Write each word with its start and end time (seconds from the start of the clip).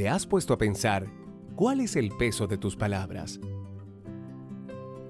¿Te 0.00 0.08
has 0.08 0.26
puesto 0.26 0.54
a 0.54 0.56
pensar 0.56 1.06
cuál 1.56 1.78
es 1.80 1.94
el 1.94 2.08
peso 2.08 2.46
de 2.46 2.56
tus 2.56 2.74
palabras? 2.74 3.38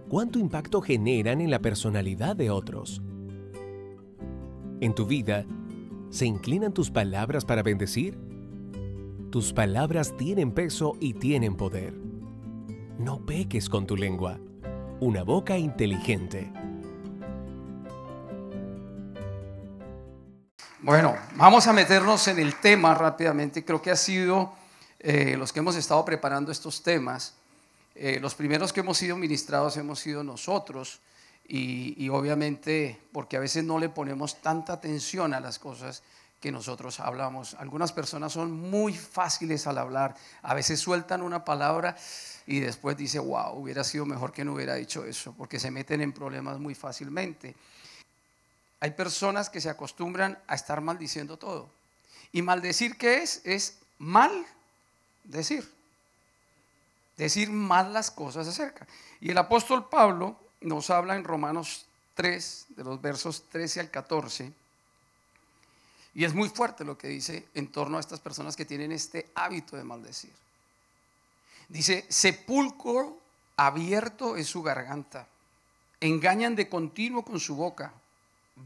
¿Cuánto 0.08 0.40
impacto 0.40 0.80
generan 0.80 1.40
en 1.40 1.48
la 1.48 1.60
personalidad 1.60 2.34
de 2.34 2.50
otros? 2.50 3.00
En 4.80 4.92
tu 4.92 5.06
vida, 5.06 5.46
¿se 6.08 6.26
inclinan 6.26 6.74
tus 6.74 6.90
palabras 6.90 7.44
para 7.44 7.62
bendecir? 7.62 8.18
Tus 9.30 9.52
palabras 9.52 10.16
tienen 10.16 10.50
peso 10.50 10.96
y 10.98 11.14
tienen 11.14 11.54
poder. 11.54 11.94
No 12.98 13.24
peques 13.24 13.68
con 13.68 13.86
tu 13.86 13.96
lengua. 13.96 14.40
Una 14.98 15.22
boca 15.22 15.56
inteligente. 15.56 16.52
Bueno, 20.82 21.14
vamos 21.36 21.68
a 21.68 21.72
meternos 21.72 22.26
en 22.26 22.40
el 22.40 22.56
tema 22.56 22.92
rápidamente. 22.92 23.64
Creo 23.64 23.80
que 23.80 23.92
ha 23.92 23.96
sido 23.96 24.58
eh, 25.02 25.34
los 25.38 25.50
que 25.50 25.60
hemos 25.60 25.76
estado 25.76 26.04
preparando 26.04 26.52
estos 26.52 26.82
temas. 26.82 27.34
Eh, 27.94 28.18
los 28.20 28.34
primeros 28.34 28.72
que 28.72 28.80
hemos 28.80 28.98
sido 28.98 29.16
ministrados 29.16 29.78
hemos 29.78 29.98
sido 29.98 30.22
nosotros 30.22 31.00
y, 31.48 32.08
obviamente 32.10 33.00
porque 33.10 33.36
a 33.36 33.40
veces 33.40 33.64
no 33.64 33.78
le 33.78 33.88
ponemos 33.88 34.40
tanta 34.40 34.74
atención 34.74 35.34
a 35.34 35.40
las 35.40 35.58
cosas 35.58 36.02
que 36.38 36.52
nosotros 36.52 37.00
hablamos. 37.00 37.54
Algunas 37.54 37.92
personas 37.92 38.32
son 38.32 38.52
muy 38.52 38.94
fáciles 38.94 39.66
al 39.66 39.78
hablar, 39.78 40.14
a 40.42 40.54
veces 40.54 40.78
sueltan 40.78 41.22
una 41.22 41.44
palabra 41.44 41.96
y 42.46 42.60
después 42.60 42.96
dice, 42.96 43.18
wow, 43.18 43.54
hubiera 43.54 43.82
sido 43.84 44.06
mejor 44.06 44.32
que 44.32 44.44
no 44.44 44.52
hubiera 44.52 44.74
dicho 44.74 45.04
eso, 45.04 45.34
porque 45.36 45.58
se 45.58 45.70
meten 45.70 46.02
en 46.02 46.12
problemas 46.12 46.58
muy 46.58 46.74
fácilmente. 46.74 47.56
Hay 48.80 48.92
personas 48.92 49.50
que 49.50 49.60
se 49.60 49.70
acostumbran 49.70 50.38
a 50.46 50.54
estar 50.54 50.80
maldiciendo 50.80 51.36
todo. 51.36 51.70
¿Y 52.32 52.42
maldecir 52.42 52.96
qué 52.96 53.22
es? 53.22 53.40
Es 53.44 53.78
mal 53.98 54.46
decir. 55.24 55.68
Decir 57.16 57.50
mal 57.50 57.92
las 57.92 58.10
cosas 58.10 58.46
acerca. 58.48 58.86
Y 59.20 59.30
el 59.30 59.38
apóstol 59.38 59.88
Pablo 59.88 60.36
nos 60.60 60.90
habla 60.90 61.16
en 61.16 61.24
Romanos 61.24 61.86
3, 62.14 62.66
de 62.70 62.84
los 62.84 63.00
versos 63.00 63.44
13 63.50 63.80
al 63.80 63.90
14. 63.90 64.52
Y 66.14 66.24
es 66.24 66.34
muy 66.34 66.48
fuerte 66.48 66.84
lo 66.84 66.98
que 66.98 67.08
dice 67.08 67.46
en 67.54 67.70
torno 67.70 67.96
a 67.96 68.00
estas 68.00 68.20
personas 68.20 68.56
que 68.56 68.64
tienen 68.64 68.92
este 68.92 69.30
hábito 69.34 69.76
de 69.76 69.84
maldecir. 69.84 70.32
Dice, 71.68 72.04
sepulcro 72.08 73.18
abierto 73.56 74.36
es 74.36 74.48
su 74.48 74.62
garganta. 74.62 75.28
Engañan 76.00 76.56
de 76.56 76.68
continuo 76.68 77.24
con 77.24 77.38
su 77.38 77.54
boca 77.54 77.92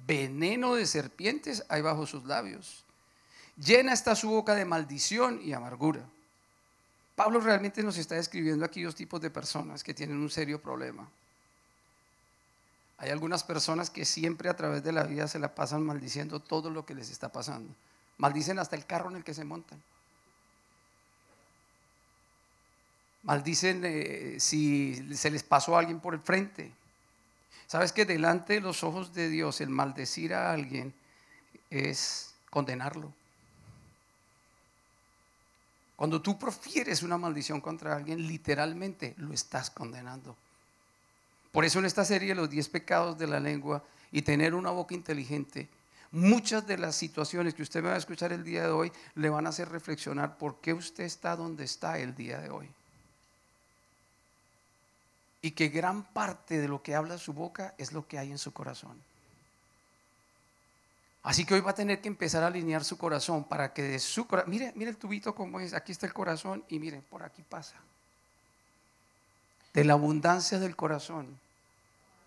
veneno 0.06 0.74
de 0.74 0.86
serpientes 0.86 1.64
hay 1.68 1.82
bajo 1.82 2.06
sus 2.06 2.24
labios. 2.24 2.84
Llena 3.56 3.92
está 3.92 4.16
su 4.16 4.30
boca 4.30 4.54
de 4.54 4.64
maldición 4.64 5.40
y 5.42 5.52
amargura. 5.52 6.04
Pablo 7.14 7.40
realmente 7.40 7.82
nos 7.82 7.96
está 7.96 8.16
describiendo 8.16 8.64
aquí 8.64 8.82
dos 8.82 8.94
tipos 8.94 9.20
de 9.20 9.30
personas 9.30 9.84
que 9.84 9.94
tienen 9.94 10.16
un 10.16 10.30
serio 10.30 10.60
problema. 10.60 11.08
Hay 12.98 13.10
algunas 13.10 13.44
personas 13.44 13.90
que 13.90 14.04
siempre 14.04 14.48
a 14.48 14.56
través 14.56 14.82
de 14.82 14.92
la 14.92 15.04
vida 15.04 15.28
se 15.28 15.38
la 15.38 15.54
pasan 15.54 15.84
maldiciendo 15.84 16.40
todo 16.40 16.70
lo 16.70 16.84
que 16.86 16.94
les 16.94 17.10
está 17.10 17.30
pasando. 17.30 17.74
Maldicen 18.18 18.58
hasta 18.58 18.76
el 18.76 18.86
carro 18.86 19.10
en 19.10 19.16
el 19.16 19.24
que 19.24 19.34
se 19.34 19.44
montan. 19.44 19.80
Maldicen 23.22 23.82
eh, 23.84 24.36
si 24.38 25.16
se 25.16 25.30
les 25.30 25.42
pasó 25.42 25.76
a 25.76 25.80
alguien 25.80 26.00
por 26.00 26.14
el 26.14 26.20
frente. 26.20 26.72
Sabes 27.66 27.92
que 27.92 28.04
delante 28.04 28.54
de 28.54 28.60
los 28.60 28.84
ojos 28.84 29.14
de 29.14 29.28
Dios 29.28 29.60
el 29.60 29.70
maldecir 29.70 30.34
a 30.34 30.52
alguien 30.52 30.94
es 31.70 32.34
condenarlo. 32.50 33.12
Cuando 35.96 36.20
tú 36.20 36.38
profieres 36.38 37.02
una 37.02 37.18
maldición 37.18 37.60
contra 37.60 37.94
alguien, 37.94 38.26
literalmente 38.26 39.14
lo 39.18 39.32
estás 39.32 39.70
condenando. 39.70 40.36
Por 41.52 41.64
eso 41.64 41.78
en 41.78 41.84
esta 41.84 42.04
serie 42.04 42.34
los 42.34 42.50
10 42.50 42.68
pecados 42.68 43.18
de 43.18 43.28
la 43.28 43.38
lengua 43.38 43.82
y 44.10 44.22
tener 44.22 44.54
una 44.54 44.70
boca 44.70 44.94
inteligente, 44.94 45.68
muchas 46.10 46.66
de 46.66 46.78
las 46.78 46.96
situaciones 46.96 47.54
que 47.54 47.62
usted 47.62 47.82
me 47.82 47.90
va 47.90 47.94
a 47.94 47.98
escuchar 47.98 48.32
el 48.32 48.42
día 48.42 48.62
de 48.62 48.70
hoy 48.70 48.92
le 49.14 49.30
van 49.30 49.46
a 49.46 49.50
hacer 49.50 49.68
reflexionar 49.68 50.36
por 50.36 50.60
qué 50.60 50.72
usted 50.72 51.04
está 51.04 51.36
donde 51.36 51.64
está 51.64 51.98
el 51.98 52.14
día 52.14 52.40
de 52.40 52.50
hoy 52.50 52.68
y 55.44 55.50
que 55.50 55.68
gran 55.68 56.04
parte 56.04 56.58
de 56.58 56.68
lo 56.68 56.82
que 56.82 56.94
habla 56.94 57.18
su 57.18 57.34
boca 57.34 57.74
es 57.76 57.92
lo 57.92 58.08
que 58.08 58.18
hay 58.18 58.30
en 58.30 58.38
su 58.38 58.54
corazón. 58.54 58.96
Así 61.24 61.46
que 61.46 61.54
hoy 61.54 61.60
va 61.60 61.70
a 61.70 61.74
tener 61.74 62.02
que 62.02 62.08
empezar 62.08 62.42
a 62.42 62.48
alinear 62.48 62.84
su 62.84 62.98
corazón 62.98 63.44
para 63.44 63.72
que 63.72 63.82
de 63.82 63.98
su 63.98 64.26
corazón, 64.26 64.50
mire, 64.50 64.72
mire 64.76 64.90
el 64.90 64.98
tubito 64.98 65.34
como 65.34 65.58
es, 65.58 65.72
aquí 65.72 65.90
está 65.90 66.06
el 66.06 66.12
corazón 66.12 66.62
y 66.68 66.78
mire, 66.78 67.00
por 67.00 67.22
aquí 67.22 67.42
pasa. 67.42 67.76
De 69.72 69.84
la 69.84 69.94
abundancia 69.94 70.58
del 70.58 70.76
corazón 70.76 71.40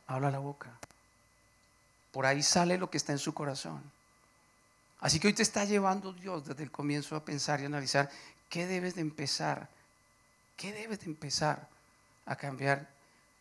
habla 0.07 0.31
la 0.31 0.39
boca. 0.39 0.71
Por 2.11 2.25
ahí 2.25 2.41
sale 2.41 2.79
lo 2.79 2.89
que 2.89 2.97
está 2.97 3.11
en 3.11 3.19
su 3.19 3.35
corazón. 3.35 3.83
Así 4.99 5.19
que 5.19 5.27
hoy 5.27 5.33
te 5.33 5.43
está 5.43 5.63
llevando 5.63 6.11
Dios 6.11 6.47
desde 6.47 6.63
el 6.63 6.71
comienzo 6.71 7.15
a 7.15 7.23
pensar 7.23 7.61
y 7.61 7.65
analizar 7.65 8.09
qué 8.49 8.65
debes 8.65 8.95
de 8.95 9.01
empezar, 9.01 9.69
qué 10.55 10.73
debes 10.73 11.01
de 11.01 11.05
empezar 11.05 11.67
a 12.25 12.35
cambiar 12.35 12.89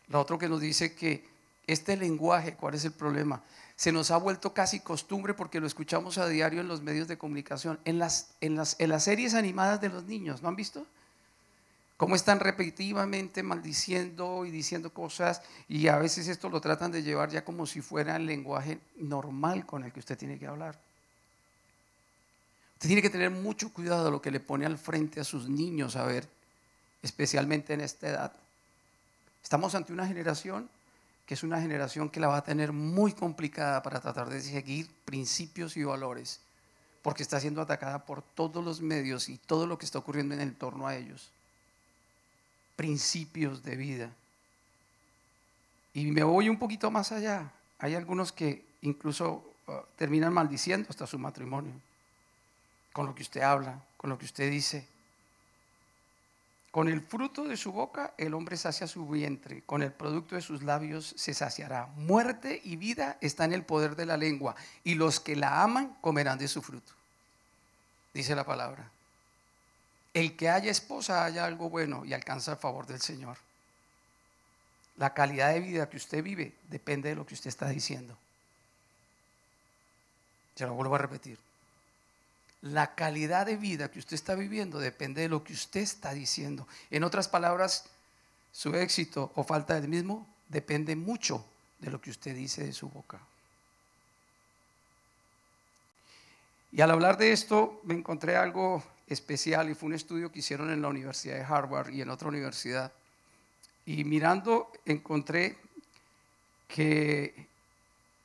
lo 0.09 0.21
otro 0.21 0.39
que 0.39 0.51
nos 0.51 0.61
dice 0.61 0.95
que 0.95 1.27
este 1.67 1.97
lenguaje, 1.97 2.55
¿cuál 2.55 2.75
es 2.75 2.85
el 2.85 2.93
problema? 2.93 3.43
Se 3.77 3.93
nos 3.93 4.11
ha 4.11 4.17
vuelto 4.17 4.55
casi 4.55 4.81
costumbre 4.81 5.35
porque 5.35 5.61
lo 5.61 5.67
escuchamos 5.67 6.17
a 6.17 6.27
diario 6.27 6.63
en 6.63 6.69
los 6.69 6.83
medios 6.83 7.09
de 7.09 7.19
comunicación, 7.19 7.79
en 7.85 7.99
las, 7.99 8.31
en 8.41 8.57
las, 8.57 8.77
en 8.79 8.89
las 8.89 9.05
series 9.05 9.35
animadas 9.35 9.81
de 9.81 9.91
los 9.91 10.05
niños, 10.05 10.43
¿no 10.43 10.49
han 10.49 10.57
visto? 10.57 10.87
Cómo 11.99 12.15
están 12.15 12.41
repetitivamente 12.41 13.43
maldiciendo 13.43 14.45
y 14.45 14.51
diciendo 14.51 14.93
cosas 14.93 15.43
y 15.69 15.89
a 15.89 15.97
veces 15.97 16.29
esto 16.29 16.49
lo 16.49 16.61
tratan 16.61 16.91
de 16.91 17.03
llevar 17.03 17.31
ya 17.31 17.45
como 17.45 17.67
si 17.67 17.81
fuera 17.81 18.17
el 18.17 18.27
lenguaje 18.27 18.79
normal 18.97 19.65
con 19.65 19.85
el 19.85 19.93
que 19.93 20.01
usted 20.01 20.19
tiene 20.19 20.39
que 20.39 20.47
hablar. 20.47 20.79
Usted 22.75 22.89
tiene 22.89 23.03
que 23.03 23.09
tener 23.09 23.31
mucho 23.31 23.73
cuidado 23.73 24.05
de 24.05 24.11
lo 24.11 24.21
que 24.21 24.31
le 24.31 24.41
pone 24.41 24.67
al 24.67 24.77
frente 24.77 25.21
a 25.21 25.25
sus 25.25 25.49
niños 25.49 25.97
a 25.97 26.05
ver, 26.05 26.29
especialmente 27.03 27.73
en 27.73 27.81
esta 27.81 28.09
edad. 28.09 28.33
Estamos 29.43 29.75
ante 29.75 29.95
una 29.95 30.07
generación 30.07 30.69
que 31.27 31.35
es 31.35 31.43
una 31.43 31.61
generación 31.61 32.09
que 32.09 32.21
la 32.21 32.29
va 32.29 32.37
a 32.39 32.45
tener 32.45 32.73
muy 32.73 33.13
complicada 33.13 33.83
para 33.83 34.01
tratar 34.01 34.29
de 34.29 34.41
seguir 34.41 34.89
principios 35.05 35.77
y 35.77 35.83
valores, 35.83 36.41
porque 37.03 37.25
está 37.25 37.41
siendo 37.41 37.61
atacada 37.61 38.07
por 38.07 38.23
todos 38.23 38.65
los 38.65 38.81
medios 38.81 39.29
y 39.29 39.37
todo 39.37 39.67
lo 39.67 39.77
que 39.77 39.85
está 39.85 39.99
ocurriendo 39.99 40.35
en 40.35 40.41
el 40.41 40.55
torno 40.55 40.87
a 40.87 40.97
ellos. 40.97 41.31
Principios 42.77 43.65
de 43.65 43.77
vida. 43.77 44.11
Y 45.95 46.07
me 46.07 46.23
voy 46.23 46.49
un 46.49 46.59
poquito 46.59 46.91
más 46.91 47.11
allá. 47.11 47.51
Hay 47.79 47.95
algunos 47.95 48.31
que 48.31 48.65
incluso 48.83 49.53
uh, 49.67 49.73
terminan 49.97 50.33
maldiciendo 50.33 50.89
hasta 50.91 51.07
su 51.07 51.19
matrimonio, 51.19 51.73
con 52.93 53.07
lo 53.07 53.15
que 53.15 53.23
usted 53.23 53.41
habla, 53.41 53.83
con 53.97 54.11
lo 54.11 54.19
que 54.19 54.27
usted 54.27 54.49
dice. 54.49 54.87
Con 56.77 56.89
el 56.89 57.01
fruto 57.01 57.45
de 57.45 57.57
su 57.57 57.73
boca 57.73 58.13
el 58.19 58.35
hombre 58.35 58.59
sacia 58.59 58.87
su 58.87 59.09
vientre, 59.09 59.63
con 59.65 59.83
el 59.83 59.95
producto 59.95 60.35
de 60.35 60.43
sus 60.43 60.63
labios 60.63 61.15
se 61.17 61.33
saciará. 61.33 61.87
Muerte 61.97 62.61
y 62.63 62.77
vida 62.77 63.17
están 63.23 63.55
en 63.55 63.61
el 63.61 63.65
poder 63.65 63.97
de 63.97 64.05
la 64.05 64.19
lengua, 64.19 64.55
y 64.85 64.95
los 64.95 65.19
que 65.19 65.37
la 65.37 65.63
aman 65.63 65.97
comerán 66.03 66.39
de 66.39 66.49
su 66.49 66.61
fruto. 66.61 66.93
Dice 68.13 68.35
la 68.35 68.45
palabra. 68.45 68.91
El 70.13 70.37
que 70.37 70.51
haya 70.51 70.71
esposa 70.71 71.25
haya 71.25 71.47
algo 71.47 71.71
bueno 71.71 72.05
y 72.05 72.13
alcanza 72.13 72.53
el 72.53 72.59
favor 72.59 72.87
del 72.87 73.01
Señor. 73.01 73.39
La 74.99 75.15
calidad 75.15 75.55
de 75.55 75.61
vida 75.61 75.89
que 75.89 75.97
usted 75.97 76.23
vive 76.23 76.53
depende 76.69 77.09
de 77.09 77.15
lo 77.15 77.25
que 77.25 77.33
usted 77.33 77.49
está 77.49 77.71
diciendo. 77.71 78.19
Ya 80.57 80.67
lo 80.67 80.75
vuelvo 80.75 80.97
a 80.97 80.99
repetir 80.99 81.46
la 82.63 82.95
calidad 82.95 83.47
de 83.47 83.57
vida 83.57 83.91
que 83.91 83.99
usted 83.99 84.15
está 84.15 84.35
viviendo 84.35 84.79
depende 84.79 85.23
de 85.23 85.29
lo 85.29 85.45
que 85.45 85.53
usted 85.53 85.81
está 85.81 86.13
diciendo. 86.13 86.67
En 86.91 87.05
otras 87.05 87.29
palabras, 87.29 87.85
su 88.53 88.75
éxito 88.75 89.33
o 89.35 89.45
falta 89.45 89.75
del 89.75 89.89
mismo 89.89 90.27
depende 90.49 90.97
mucho 90.97 91.45
de 91.79 91.91
lo 91.91 92.01
que 92.01 92.11
usted 92.11 92.35
dice 92.35 92.65
de 92.65 92.73
su 92.73 92.89
boca. 92.89 93.21
Y 96.73 96.81
al 96.81 96.91
hablar 96.91 97.17
de 97.17 97.33
esto 97.33 97.81
me 97.85 97.95
encontré 97.95 98.37
algo 98.37 98.83
especial 99.07 99.71
y 99.71 99.75
fue 99.75 99.89
un 99.89 99.95
estudio 99.95 100.33
que 100.33 100.41
hicieron 100.41 100.71
en 100.71 100.83
la 100.83 100.89
Universidad 100.89 101.37
de 101.37 101.45
Harvard 101.45 101.91
y 101.91 102.03
en 102.03 102.11
otra 102.11 102.29
universidad. 102.29 102.93
Y 103.85 104.05
mirando 104.05 104.73
encontré 104.85 105.57
que 106.67 107.47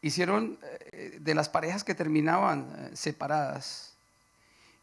hicieron 0.02 0.58
eh, 0.92 1.18
de 1.22 1.36
las 1.36 1.50
parejas 1.50 1.84
que 1.84 1.94
terminaban 1.94 2.68
eh, 2.78 2.96
separadas, 2.96 3.91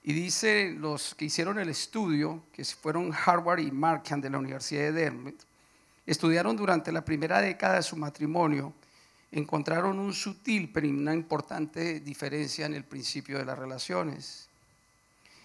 y 0.02 0.12
dice 0.12 0.74
los 0.78 1.14
que 1.14 1.26
hicieron 1.26 1.58
el 1.58 1.68
estudio, 1.68 2.44
que 2.52 2.64
fueron 2.64 3.12
Harvard 3.12 3.60
y 3.60 3.70
Markham 3.70 4.20
de 4.20 4.30
la 4.30 4.38
Universidad 4.38 4.92
de 4.92 5.04
Dartmouth, 5.04 5.42
estudiaron 6.06 6.56
durante 6.56 6.92
la 6.92 7.04
primera 7.04 7.40
década 7.40 7.76
de 7.76 7.82
su 7.82 7.96
matrimonio, 7.96 8.72
encontraron 9.30 9.98
un 9.98 10.14
sutil 10.14 10.70
pero 10.72 10.88
una 10.88 11.12
importante 11.12 12.00
diferencia 12.00 12.64
en 12.66 12.74
el 12.74 12.84
principio 12.84 13.38
de 13.38 13.44
las 13.44 13.58
relaciones. 13.58 14.48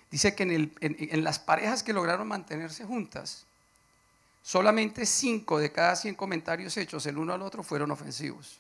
dice 0.09 0.35
que 0.35 0.44
en, 0.44 0.71
en 0.79 1.23
las 1.23 1.39
parejas 1.39 1.83
que 1.83 1.91
lograron 1.91 2.27
mantenerse 2.27 2.85
juntas, 2.85 3.45
solamente 4.44 5.06
5 5.06 5.59
de 5.59 5.71
cada 5.71 5.95
100 5.95 6.15
comentarios 6.15 6.77
hechos 6.77 7.06
el 7.07 7.17
uno 7.17 7.33
al 7.33 7.41
otro 7.41 7.63
fueron 7.63 7.91
ofensivos. 7.91 8.59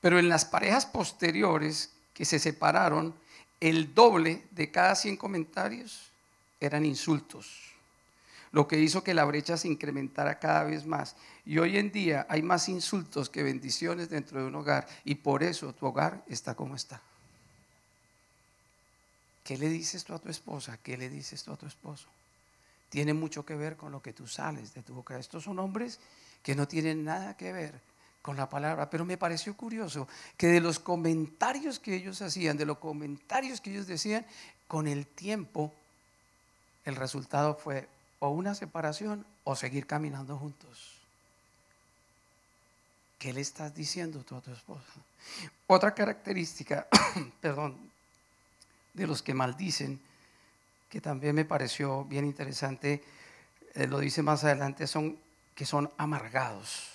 Pero 0.00 0.18
en 0.18 0.28
las 0.28 0.44
parejas 0.44 0.84
posteriores 0.84 1.90
que 2.12 2.26
se 2.26 2.38
separaron, 2.38 3.14
el 3.60 3.94
doble 3.94 4.46
de 4.50 4.70
cada 4.70 4.94
100 4.94 5.16
comentarios 5.16 6.10
eran 6.60 6.84
insultos, 6.84 7.60
lo 8.52 8.68
que 8.68 8.78
hizo 8.78 9.02
que 9.02 9.14
la 9.14 9.24
brecha 9.24 9.56
se 9.56 9.68
incrementara 9.68 10.38
cada 10.38 10.64
vez 10.64 10.86
más. 10.86 11.16
Y 11.44 11.58
hoy 11.58 11.76
en 11.76 11.90
día 11.90 12.26
hay 12.28 12.40
más 12.42 12.68
insultos 12.68 13.28
que 13.28 13.42
bendiciones 13.42 14.08
dentro 14.08 14.40
de 14.40 14.46
un 14.46 14.54
hogar 14.54 14.86
y 15.04 15.16
por 15.16 15.42
eso 15.42 15.72
tu 15.72 15.86
hogar 15.86 16.24
está 16.28 16.54
como 16.54 16.76
está. 16.76 17.02
¿Qué 19.42 19.58
le 19.58 19.68
dices 19.68 20.04
tú 20.04 20.14
a 20.14 20.18
tu 20.18 20.30
esposa? 20.30 20.78
¿Qué 20.82 20.96
le 20.96 21.10
dices 21.10 21.42
tú 21.42 21.52
a 21.52 21.56
tu 21.56 21.66
esposo? 21.66 22.06
Tiene 22.88 23.12
mucho 23.12 23.44
que 23.44 23.56
ver 23.56 23.76
con 23.76 23.90
lo 23.90 24.00
que 24.00 24.12
tú 24.12 24.26
sales 24.28 24.72
de 24.72 24.82
tu 24.82 24.94
boca. 24.94 25.18
Estos 25.18 25.44
son 25.44 25.58
hombres 25.58 25.98
que 26.42 26.54
no 26.54 26.68
tienen 26.68 27.04
nada 27.04 27.36
que 27.36 27.52
ver 27.52 27.80
con 28.24 28.38
la 28.38 28.48
palabra, 28.48 28.88
pero 28.88 29.04
me 29.04 29.18
pareció 29.18 29.54
curioso 29.54 30.08
que 30.38 30.46
de 30.46 30.58
los 30.58 30.78
comentarios 30.78 31.78
que 31.78 31.94
ellos 31.94 32.22
hacían, 32.22 32.56
de 32.56 32.64
los 32.64 32.78
comentarios 32.78 33.60
que 33.60 33.70
ellos 33.70 33.86
decían, 33.86 34.24
con 34.66 34.88
el 34.88 35.06
tiempo 35.06 35.74
el 36.86 36.96
resultado 36.96 37.54
fue 37.54 37.86
o 38.20 38.30
una 38.30 38.54
separación 38.54 39.26
o 39.44 39.54
seguir 39.54 39.86
caminando 39.86 40.38
juntos. 40.38 40.94
¿Qué 43.18 43.34
le 43.34 43.42
estás 43.42 43.74
diciendo 43.74 44.20
a 44.20 44.40
tu 44.40 44.50
esposa? 44.50 44.94
Otra 45.66 45.92
característica, 45.94 46.86
perdón, 47.42 47.76
de 48.94 49.06
los 49.06 49.20
que 49.20 49.34
maldicen, 49.34 50.00
que 50.88 51.02
también 51.02 51.34
me 51.34 51.44
pareció 51.44 52.06
bien 52.06 52.24
interesante, 52.24 53.04
eh, 53.74 53.86
lo 53.86 53.98
dice 53.98 54.22
más 54.22 54.44
adelante, 54.44 54.86
son 54.86 55.18
que 55.54 55.66
son 55.66 55.92
amargados. 55.98 56.93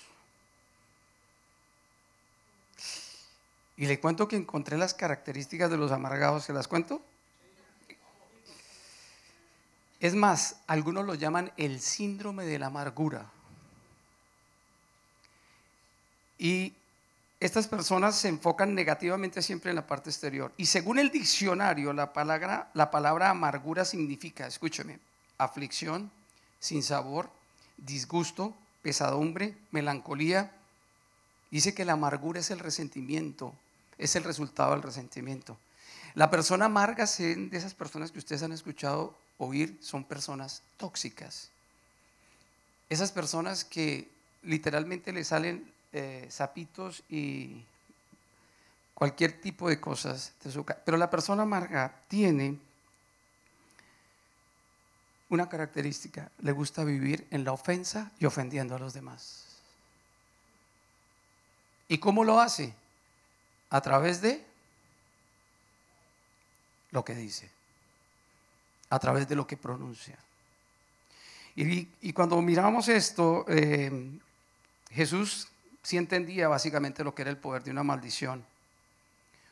Y 3.80 3.86
le 3.86 3.98
cuento 3.98 4.28
que 4.28 4.36
encontré 4.36 4.76
las 4.76 4.92
características 4.92 5.70
de 5.70 5.78
los 5.78 5.90
amargados, 5.90 6.44
¿se 6.44 6.52
las 6.52 6.68
cuento? 6.68 7.00
Es 10.00 10.14
más, 10.14 10.56
algunos 10.66 11.06
lo 11.06 11.14
llaman 11.14 11.50
el 11.56 11.80
síndrome 11.80 12.44
de 12.44 12.58
la 12.58 12.66
amargura. 12.66 13.30
Y 16.38 16.74
estas 17.40 17.68
personas 17.68 18.16
se 18.16 18.28
enfocan 18.28 18.74
negativamente 18.74 19.40
siempre 19.40 19.70
en 19.70 19.76
la 19.76 19.86
parte 19.86 20.10
exterior. 20.10 20.52
Y 20.58 20.66
según 20.66 20.98
el 20.98 21.08
diccionario, 21.08 21.94
la 21.94 22.12
palabra, 22.12 22.70
la 22.74 22.90
palabra 22.90 23.30
amargura 23.30 23.86
significa, 23.86 24.46
escúcheme, 24.46 25.00
aflicción, 25.38 26.10
sin 26.58 26.82
sabor, 26.82 27.30
disgusto, 27.78 28.54
pesadumbre, 28.82 29.56
melancolía. 29.70 30.52
Dice 31.50 31.72
que 31.72 31.86
la 31.86 31.94
amargura 31.94 32.40
es 32.40 32.50
el 32.50 32.58
resentimiento, 32.58 33.54
es 34.00 34.16
el 34.16 34.24
resultado 34.24 34.72
del 34.72 34.82
resentimiento. 34.82 35.56
La 36.14 36.30
persona 36.30 36.64
amarga, 36.64 37.04
de 37.06 37.48
esas 37.52 37.74
personas 37.74 38.10
que 38.10 38.18
ustedes 38.18 38.42
han 38.42 38.52
escuchado 38.52 39.14
oír, 39.38 39.78
son 39.80 40.04
personas 40.04 40.62
tóxicas. 40.76 41.50
Esas 42.88 43.12
personas 43.12 43.64
que 43.64 44.08
literalmente 44.42 45.12
le 45.12 45.22
salen 45.22 45.70
eh, 45.92 46.26
sapitos 46.30 47.04
y 47.08 47.62
cualquier 48.94 49.40
tipo 49.40 49.68
de 49.68 49.78
cosas 49.78 50.32
de 50.42 50.50
su 50.50 50.64
Pero 50.64 50.96
la 50.96 51.10
persona 51.10 51.42
amarga 51.42 51.94
tiene 52.08 52.58
una 55.28 55.48
característica, 55.48 56.30
le 56.40 56.52
gusta 56.52 56.82
vivir 56.84 57.26
en 57.30 57.44
la 57.44 57.52
ofensa 57.52 58.10
y 58.18 58.24
ofendiendo 58.24 58.74
a 58.74 58.78
los 58.78 58.94
demás. 58.94 59.44
¿Y 61.86 61.98
cómo 61.98 62.24
lo 62.24 62.40
hace? 62.40 62.74
A 63.70 63.80
través 63.80 64.20
de 64.20 64.44
lo 66.90 67.04
que 67.04 67.14
dice, 67.14 67.48
a 68.90 68.98
través 68.98 69.28
de 69.28 69.36
lo 69.36 69.46
que 69.46 69.56
pronuncia. 69.56 70.18
Y, 71.56 72.12
cuando 72.12 72.40
miramos 72.40 72.88
esto, 72.88 73.44
eh, 73.48 74.18
Jesús 74.90 75.48
sí 75.82 75.96
entendía 75.96 76.48
básicamente 76.48 77.04
lo 77.04 77.14
que 77.14 77.22
era 77.22 77.30
el 77.30 77.36
poder 77.36 77.62
de 77.62 77.70
una 77.70 77.82
maldición. 77.82 78.44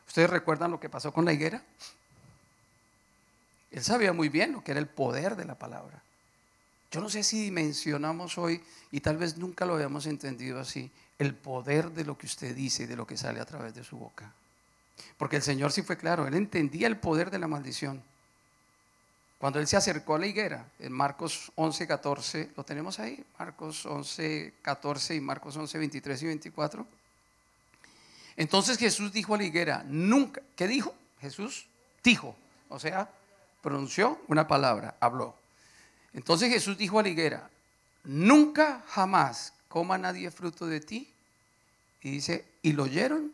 ¿Ustedes 0.06 0.30
recuerdan 0.30 0.70
lo 0.70 0.80
que 0.80 0.88
pasó 0.88 1.12
con 1.12 1.24
la 1.24 1.32
higuera? 1.32 1.62
Él 3.70 3.84
sabía 3.84 4.12
muy 4.12 4.28
bien 4.28 4.52
lo 4.52 4.64
que 4.64 4.70
era 4.70 4.80
el 4.80 4.86
poder 4.86 5.36
de 5.36 5.44
la 5.44 5.54
palabra. 5.54 6.02
Yo 6.90 7.00
no 7.00 7.10
sé 7.10 7.22
si 7.22 7.42
dimensionamos 7.42 8.38
hoy, 8.38 8.62
y 8.90 9.00
tal 9.00 9.18
vez 9.18 9.36
nunca 9.36 9.66
lo 9.66 9.74
habíamos 9.74 10.06
entendido 10.06 10.58
así, 10.58 10.90
el 11.18 11.34
poder 11.34 11.90
de 11.90 12.04
lo 12.04 12.16
que 12.16 12.26
usted 12.26 12.54
dice 12.54 12.84
y 12.84 12.86
de 12.86 12.96
lo 12.96 13.06
que 13.06 13.16
sale 13.16 13.40
a 13.40 13.44
través 13.44 13.74
de 13.74 13.84
su 13.84 13.98
boca. 13.98 14.32
Porque 15.16 15.36
el 15.36 15.42
Señor 15.42 15.72
sí 15.72 15.82
fue 15.82 15.98
claro, 15.98 16.26
Él 16.26 16.34
entendía 16.34 16.86
el 16.86 16.96
poder 16.96 17.30
de 17.30 17.38
la 17.38 17.48
maldición. 17.48 18.02
Cuando 19.38 19.60
Él 19.60 19.66
se 19.66 19.76
acercó 19.76 20.14
a 20.14 20.18
la 20.18 20.26
higuera, 20.26 20.66
en 20.78 20.92
Marcos 20.92 21.52
11, 21.56 21.86
14, 21.86 22.50
lo 22.56 22.64
tenemos 22.64 22.98
ahí, 22.98 23.24
Marcos 23.38 23.84
11, 23.84 24.54
14 24.62 25.14
y 25.14 25.20
Marcos 25.20 25.56
11, 25.56 25.78
23 25.78 26.22
y 26.22 26.26
24. 26.26 26.86
Entonces 28.36 28.78
Jesús 28.78 29.12
dijo 29.12 29.34
a 29.34 29.38
la 29.38 29.44
higuera, 29.44 29.84
nunca, 29.86 30.40
¿qué 30.56 30.66
dijo? 30.66 30.94
Jesús 31.20 31.66
dijo, 32.02 32.36
o 32.68 32.78
sea, 32.78 33.10
pronunció 33.60 34.20
una 34.28 34.48
palabra, 34.48 34.96
habló. 35.00 35.34
Entonces 36.12 36.50
Jesús 36.50 36.76
dijo 36.76 36.98
a 36.98 37.02
la 37.02 37.08
higuera, 37.08 37.50
nunca 38.04 38.84
jamás 38.88 39.52
coma 39.68 39.98
nadie 39.98 40.30
fruto 40.30 40.66
de 40.66 40.80
ti. 40.80 41.12
Y 42.02 42.10
dice, 42.10 42.44
y 42.62 42.72
lo 42.72 42.84
oyeron 42.84 43.32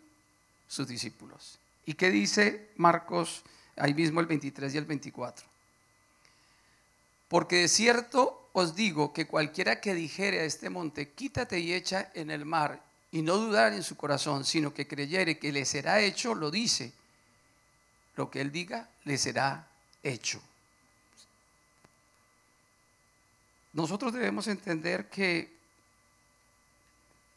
sus 0.69 0.88
discípulos. 0.88 1.59
¿Y 1.87 1.94
qué 1.94 2.11
dice 2.11 2.71
Marcos 2.76 3.43
ahí 3.76 3.94
mismo 3.94 4.21
el 4.21 4.26
23 4.26 4.75
y 4.75 4.79
el 4.79 4.85
24? 4.85 5.47
Porque 7.29 7.56
de 7.56 7.69
cierto 7.69 8.49
os 8.53 8.75
digo 8.75 9.12
que 9.12 9.27
cualquiera 9.27 9.81
que 9.81 9.94
dijere 9.94 10.41
a 10.41 10.44
este 10.44 10.70
monte, 10.70 11.11
quítate 11.11 11.59
y 11.59 11.73
echa 11.73 12.11
en 12.15 12.31
el 12.31 12.44
mar, 12.44 12.81
y 13.11 13.23
no 13.23 13.37
dudar 13.37 13.73
en 13.73 13.82
su 13.82 13.97
corazón, 13.97 14.44
sino 14.44 14.75
que 14.75 14.88
creyere 14.88 15.38
que 15.38 15.53
le 15.53 15.65
será 15.65 16.00
hecho, 16.00 16.35
lo 16.35 16.50
dice. 16.50 16.93
Lo 18.17 18.31
que 18.31 18.41
él 18.41 18.50
diga, 18.50 18.88
le 19.05 19.19
será 19.19 19.69
hecho. 20.03 20.41
Nosotros 23.74 24.12
debemos 24.12 24.46
entender 24.46 25.08
que 25.10 25.52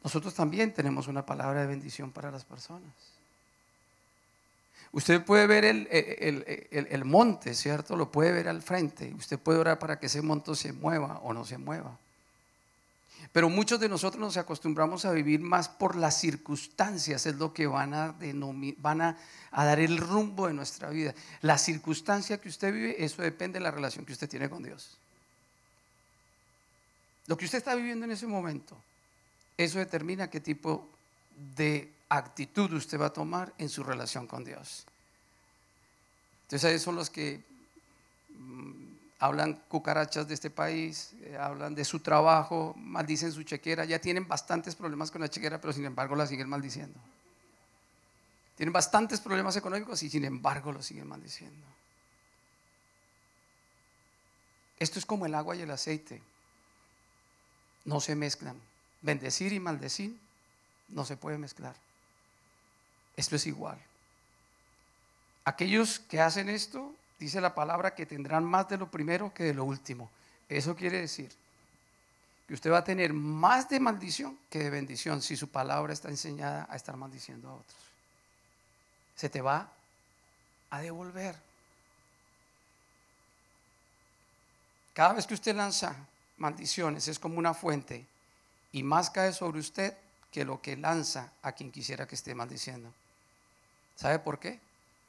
nosotros 0.04 0.34
también 0.36 0.74
tenemos 0.74 1.08
una 1.08 1.26
palabra 1.26 1.62
de 1.62 1.68
bendición 1.68 2.12
para 2.12 2.32
las 2.32 2.46
personas. 2.46 2.94
Usted 4.92 5.26
puede 5.26 5.48
ver 5.48 5.66
el, 5.66 7.06
monte, 7.06 7.54
¿cierto? 7.54 7.96
Lo 7.96 8.12
puede 8.12 8.32
ver 8.32 8.48
al 8.48 8.62
frente. 8.62 9.14
Usted 9.16 9.38
puede 9.38 9.60
orar 9.60 9.80
para 9.80 10.00
que 10.00 10.06
ese 10.06 10.22
monte 10.22 10.56
se 10.56 10.72
mueva 10.74 11.20
o 11.24 11.34
no 11.34 11.44
se 11.44 11.58
mueva. 11.58 11.98
Pero 13.32 13.50
muchos 13.50 13.80
de 13.80 13.90
nosotros 13.90 14.22
nos 14.22 14.38
acostumbramos 14.38 15.06
a 15.06 15.12
vivir 15.12 15.42
más 15.42 15.68
por 15.68 15.96
las 15.96 16.20
circunstancias, 16.20 17.26
es 17.26 17.36
lo 17.36 17.52
que 17.52 17.68
van 17.68 17.94
a, 17.94 18.16
van 18.78 19.02
a, 19.02 19.18
a 19.52 19.66
dar 19.66 19.80
el 19.80 19.98
rumbo 19.98 20.48
de 20.48 20.54
nuestra 20.54 20.90
vida. 20.90 21.14
La 21.42 21.58
circunstancia 21.58 22.40
que 22.40 22.48
usted 22.48 22.72
vive, 22.72 23.04
eso 23.04 23.24
depende 23.24 23.60
de 23.60 23.64
la 23.64 23.72
relación 23.72 24.06
que 24.06 24.14
usted 24.14 24.30
tiene 24.30 24.50
con 24.50 24.64
Dios. 24.64 24.98
Lo 27.28 27.38
que 27.38 27.46
usted 27.46 27.60
está 27.60 27.76
viviendo 27.76 28.06
en 28.06 28.12
ese 28.12 28.26
momento, 28.26 28.82
eso 29.58 29.80
determina 29.80 30.30
qué 30.30 30.40
tipo 30.40 30.88
de 31.56 31.94
actitud 32.10 32.72
usted 32.74 33.00
va 33.00 33.08
a 33.08 33.14
tomar 33.14 33.54
en 33.58 33.70
su 33.70 33.84
relación 33.84 34.28
con 34.28 34.44
Dios. 34.44 34.86
Entonces 36.44 36.72
ahí 36.72 36.80
son 36.80 36.96
los 36.96 37.10
que 37.10 37.44
mm, 38.30 38.72
hablan 39.20 39.62
cucarachas 39.68 40.28
de 40.28 40.34
este 40.34 40.50
país, 40.50 41.12
eh, 41.22 41.38
hablan 41.38 41.76
de 41.76 41.84
su 41.84 42.00
trabajo, 42.00 42.74
maldicen 42.78 43.32
su 43.34 43.44
chequera, 43.44 43.84
ya 43.84 44.00
tienen 44.00 44.28
bastantes 44.28 44.76
problemas 44.76 45.12
con 45.12 45.22
la 45.22 45.30
chequera, 45.30 45.60
pero 45.60 45.74
sin 45.74 45.86
embargo 45.86 46.16
la 46.16 46.26
siguen 46.26 46.48
maldiciendo. 46.48 46.98
Tienen 48.56 48.74
bastantes 48.74 49.20
problemas 49.20 49.56
económicos 49.58 50.02
y 50.02 50.10
sin 50.10 50.24
embargo 50.24 50.72
lo 50.72 50.82
siguen 50.82 51.08
maldiciendo. 51.08 51.68
Esto 54.80 55.00
es 55.00 55.06
como 55.06 55.26
el 55.26 55.36
agua 55.36 55.56
y 55.56 55.62
el 55.62 55.72
aceite. 55.72 56.22
No 57.88 58.02
se 58.02 58.16
mezclan. 58.16 58.60
Bendecir 59.02 59.54
y 59.54 59.60
maldecir 59.60 60.16
no 60.90 61.06
se 61.06 61.16
puede 61.16 61.38
mezclar. 61.38 61.74
Esto 63.16 63.38
es 63.38 63.48
igual. 63.48 63.80
Aquellos 65.46 66.00
que 66.00 66.20
hacen 66.20 66.50
esto, 66.50 66.94
dice 67.18 67.40
la 67.40 67.56
palabra, 67.56 67.96
que 67.96 68.06
tendrán 68.06 68.44
más 68.44 68.68
de 68.68 68.78
lo 68.78 68.92
primero 68.92 69.34
que 69.34 69.44
de 69.44 69.54
lo 69.54 69.64
último. 69.64 70.12
Eso 70.50 70.76
quiere 70.76 71.00
decir 71.00 71.32
que 72.46 72.54
usted 72.54 72.72
va 72.72 72.80
a 72.80 72.84
tener 72.84 73.14
más 73.14 73.70
de 73.70 73.80
maldición 73.80 74.38
que 74.50 74.60
de 74.60 74.70
bendición 74.70 75.22
si 75.22 75.38
su 75.38 75.50
palabra 75.50 75.94
está 75.94 76.10
enseñada 76.10 76.68
a 76.70 76.76
estar 76.76 76.98
maldiciendo 76.98 77.50
a 77.50 77.54
otros. 77.54 77.80
Se 79.16 79.30
te 79.30 79.42
va 79.42 79.72
a 80.70 80.82
devolver. 80.82 81.36
Cada 84.94 85.14
vez 85.14 85.26
que 85.26 85.36
usted 85.36 85.56
lanza 85.56 85.96
maldiciones 86.38 87.08
es 87.08 87.20
como 87.20 87.38
una 87.38 87.54
fuente 87.54 88.06
y 88.72 88.84
más 88.84 89.10
cae 89.10 89.34
sobre 89.34 89.60
usted 89.60 89.96
que 90.32 90.46
lo 90.46 90.62
que 90.62 90.78
lanza 90.78 91.32
a 91.42 91.54
quien 91.54 91.72
quisiera 91.72 92.08
que 92.08 92.16
esté 92.16 92.36
maldiciendo. 92.36 92.94
¿Sabe 93.96 94.20
por 94.20 94.40
qué? 94.40 94.60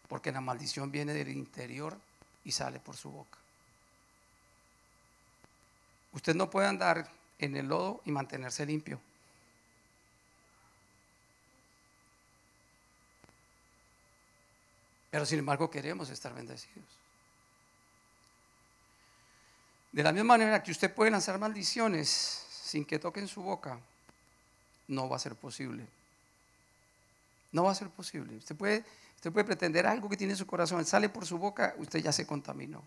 Porque 0.09 0.33
la 0.33 0.41
maldición 0.41 0.91
viene 0.91 1.13
del 1.13 1.29
interior 1.29 1.99
y 2.45 2.53
sale 2.53 2.81
por 2.81 2.97
su 2.97 3.11
boca. 3.11 3.39
Usted 6.13 6.35
no 6.35 6.49
puede 6.49 6.67
andar 6.67 7.11
en 7.39 7.57
el 7.57 7.67
lodo 7.67 8.01
y 8.05 8.11
mantenerse 8.11 8.65
limpio. 8.65 9.01
Pero 15.11 15.27
sin 15.27 15.39
embargo 15.39 15.71
queremos 15.71 16.11
estar 16.11 16.35
bendecidos. 16.35 17.08
De 19.93 20.03
la 20.03 20.13
misma 20.13 20.37
manera 20.37 20.63
que 20.63 20.71
usted 20.71 20.93
puede 20.93 21.11
lanzar 21.11 21.39
maldiciones 21.39 22.09
sin 22.51 22.85
que 22.85 22.99
toquen 22.99 23.27
su 23.27 23.43
boca, 23.43 23.79
no 24.87 25.09
va 25.09 25.17
a 25.17 25.19
ser 25.19 25.35
posible. 25.35 25.87
No 27.53 27.65
va 27.65 27.73
a 27.73 27.75
ser 27.75 27.89
posible. 27.89 28.37
Usted 28.37 28.55
puede, 28.55 28.85
usted 29.17 29.33
puede 29.33 29.45
pretender 29.45 29.87
algo 29.87 30.09
que 30.09 30.17
tiene 30.17 30.35
en 30.35 30.37
su 30.37 30.47
corazón, 30.47 30.85
sale 30.85 31.09
por 31.09 31.25
su 31.25 31.39
boca, 31.39 31.75
usted 31.79 32.01
ya 32.01 32.13
se 32.13 32.27
contaminó. 32.27 32.83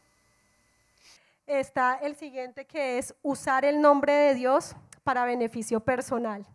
Está 1.48 1.96
el 1.96 2.16
siguiente 2.16 2.66
que 2.66 3.00
es 3.00 3.16
usar 3.24 3.66
el 3.66 3.82
nombre 3.82 4.14
de 4.14 4.36
Dios 4.36 4.76
para 5.04 5.26
beneficio 5.26 5.80
personal. 5.80 6.46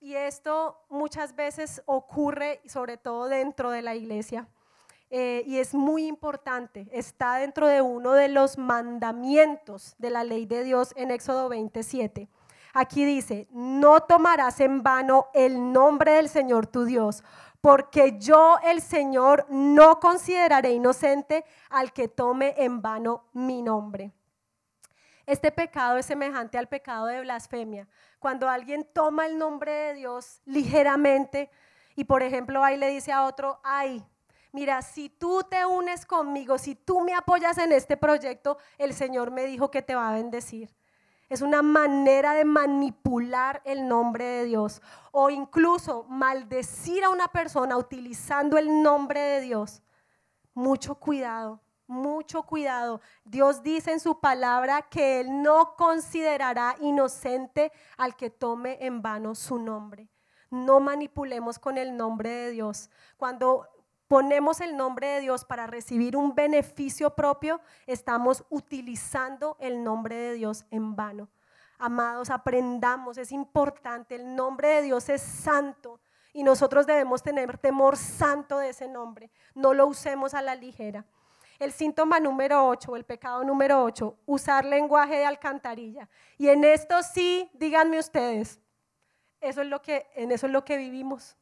Y 0.00 0.14
esto 0.14 0.78
muchas 0.88 1.36
veces 1.36 1.82
ocurre, 1.86 2.60
sobre 2.66 2.96
todo 2.96 3.28
dentro 3.28 3.70
de 3.70 3.82
la 3.82 3.94
iglesia. 3.94 4.48
Eh, 5.16 5.44
y 5.46 5.58
es 5.58 5.74
muy 5.74 6.08
importante, 6.08 6.88
está 6.90 7.36
dentro 7.36 7.68
de 7.68 7.80
uno 7.80 8.14
de 8.14 8.26
los 8.26 8.58
mandamientos 8.58 9.94
de 9.96 10.10
la 10.10 10.24
ley 10.24 10.44
de 10.44 10.64
Dios 10.64 10.92
en 10.96 11.12
Éxodo 11.12 11.48
27. 11.48 12.28
Aquí 12.72 13.04
dice, 13.04 13.46
no 13.52 14.00
tomarás 14.00 14.58
en 14.58 14.82
vano 14.82 15.28
el 15.32 15.72
nombre 15.72 16.14
del 16.14 16.28
Señor 16.28 16.66
tu 16.66 16.84
Dios, 16.84 17.22
porque 17.60 18.18
yo 18.18 18.58
el 18.64 18.82
Señor 18.82 19.46
no 19.50 20.00
consideraré 20.00 20.72
inocente 20.72 21.44
al 21.70 21.92
que 21.92 22.08
tome 22.08 22.56
en 22.56 22.82
vano 22.82 23.26
mi 23.34 23.62
nombre. 23.62 24.10
Este 25.26 25.52
pecado 25.52 25.96
es 25.96 26.06
semejante 26.06 26.58
al 26.58 26.66
pecado 26.66 27.06
de 27.06 27.20
blasfemia. 27.20 27.86
Cuando 28.18 28.48
alguien 28.48 28.84
toma 28.92 29.26
el 29.26 29.38
nombre 29.38 29.70
de 29.70 29.94
Dios 29.94 30.40
ligeramente 30.44 31.52
y 31.94 32.02
por 32.02 32.24
ejemplo 32.24 32.64
ahí 32.64 32.76
le 32.76 32.88
dice 32.88 33.12
a 33.12 33.26
otro, 33.26 33.60
ay, 33.62 34.04
mira, 34.54 34.82
si 34.82 35.08
tú 35.10 35.42
te 35.42 35.66
unes 35.66 36.06
conmigo, 36.06 36.58
si 36.58 36.76
tú 36.76 37.00
me 37.00 37.12
apoyas 37.12 37.58
en 37.58 37.72
este 37.72 37.96
proyecto, 37.96 38.56
el 38.78 38.94
Señor 38.94 39.32
me 39.32 39.46
dijo 39.46 39.68
que 39.68 39.82
te 39.82 39.96
va 39.96 40.10
a 40.10 40.14
bendecir. 40.14 40.72
Es 41.28 41.42
una 41.42 41.60
manera 41.60 42.34
de 42.34 42.44
manipular 42.44 43.60
el 43.64 43.88
nombre 43.88 44.24
de 44.24 44.44
Dios 44.44 44.80
o 45.10 45.28
incluso 45.28 46.04
maldecir 46.04 47.02
a 47.02 47.10
una 47.10 47.26
persona 47.26 47.76
utilizando 47.76 48.56
el 48.56 48.80
nombre 48.80 49.20
de 49.20 49.40
Dios. 49.40 49.82
Mucho 50.54 50.94
cuidado, 50.94 51.60
mucho 51.88 52.44
cuidado. 52.44 53.00
Dios 53.24 53.60
dice 53.64 53.90
en 53.90 53.98
su 53.98 54.20
palabra 54.20 54.82
que 54.82 55.18
Él 55.18 55.42
no 55.42 55.74
considerará 55.74 56.76
inocente 56.80 57.72
al 57.96 58.14
que 58.14 58.30
tome 58.30 58.78
en 58.80 59.02
vano 59.02 59.34
su 59.34 59.58
nombre. 59.58 60.08
No 60.48 60.78
manipulemos 60.78 61.58
con 61.58 61.76
el 61.76 61.96
nombre 61.96 62.30
de 62.30 62.50
Dios. 62.50 62.88
Cuando 63.16 63.73
ponemos 64.14 64.60
el 64.60 64.76
nombre 64.76 65.08
de 65.08 65.22
Dios 65.22 65.44
para 65.44 65.66
recibir 65.66 66.16
un 66.16 66.36
beneficio 66.36 67.16
propio, 67.16 67.60
estamos 67.84 68.44
utilizando 68.48 69.56
el 69.58 69.82
nombre 69.82 70.14
de 70.14 70.34
Dios 70.34 70.66
en 70.70 70.94
vano. 70.94 71.28
Amados, 71.78 72.30
aprendamos, 72.30 73.18
es 73.18 73.32
importante, 73.32 74.14
el 74.14 74.36
nombre 74.36 74.68
de 74.68 74.82
Dios 74.82 75.08
es 75.08 75.20
santo 75.20 75.98
y 76.32 76.44
nosotros 76.44 76.86
debemos 76.86 77.24
tener 77.24 77.58
temor 77.58 77.96
santo 77.96 78.58
de 78.58 78.68
ese 78.68 78.86
nombre. 78.86 79.32
No 79.52 79.74
lo 79.74 79.88
usemos 79.88 80.32
a 80.32 80.42
la 80.42 80.54
ligera. 80.54 81.04
El 81.58 81.72
síntoma 81.72 82.20
número 82.20 82.68
8, 82.68 82.94
el 82.94 83.02
pecado 83.02 83.42
número 83.42 83.82
8, 83.82 84.16
usar 84.26 84.64
lenguaje 84.64 85.16
de 85.16 85.26
alcantarilla. 85.26 86.08
Y 86.38 86.50
en 86.50 86.62
esto 86.62 87.02
sí, 87.02 87.50
díganme 87.52 87.98
ustedes, 87.98 88.60
eso 89.40 89.60
es 89.60 89.66
lo 89.66 89.82
que, 89.82 90.06
en 90.14 90.30
eso 90.30 90.46
es 90.46 90.52
lo 90.52 90.64
que 90.64 90.76
vivimos. 90.76 91.36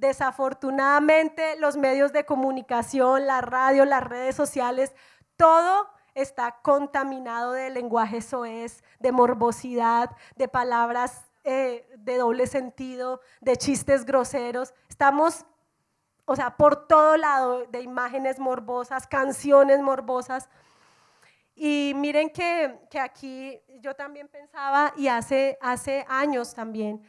Desafortunadamente, 0.00 1.58
los 1.58 1.76
medios 1.76 2.10
de 2.10 2.24
comunicación, 2.24 3.26
la 3.26 3.42
radio, 3.42 3.84
las 3.84 4.02
redes 4.02 4.34
sociales, 4.34 4.94
todo 5.36 5.90
está 6.14 6.62
contaminado 6.62 7.52
de 7.52 7.68
lenguaje 7.68 8.22
soez, 8.22 8.82
de 8.98 9.12
morbosidad, 9.12 10.16
de 10.36 10.48
palabras 10.48 11.30
eh, 11.44 11.86
de 11.98 12.16
doble 12.16 12.46
sentido, 12.46 13.20
de 13.42 13.58
chistes 13.58 14.06
groseros. 14.06 14.72
Estamos, 14.88 15.44
o 16.24 16.34
sea, 16.34 16.56
por 16.56 16.86
todo 16.86 17.18
lado 17.18 17.66
de 17.66 17.82
imágenes 17.82 18.38
morbosas, 18.38 19.06
canciones 19.06 19.82
morbosas. 19.82 20.48
Y 21.54 21.92
miren 21.94 22.30
que, 22.30 22.80
que 22.88 22.98
aquí 22.98 23.60
yo 23.80 23.94
también 23.94 24.28
pensaba, 24.28 24.94
y 24.96 25.08
hace, 25.08 25.58
hace 25.60 26.06
años 26.08 26.54
también, 26.54 27.02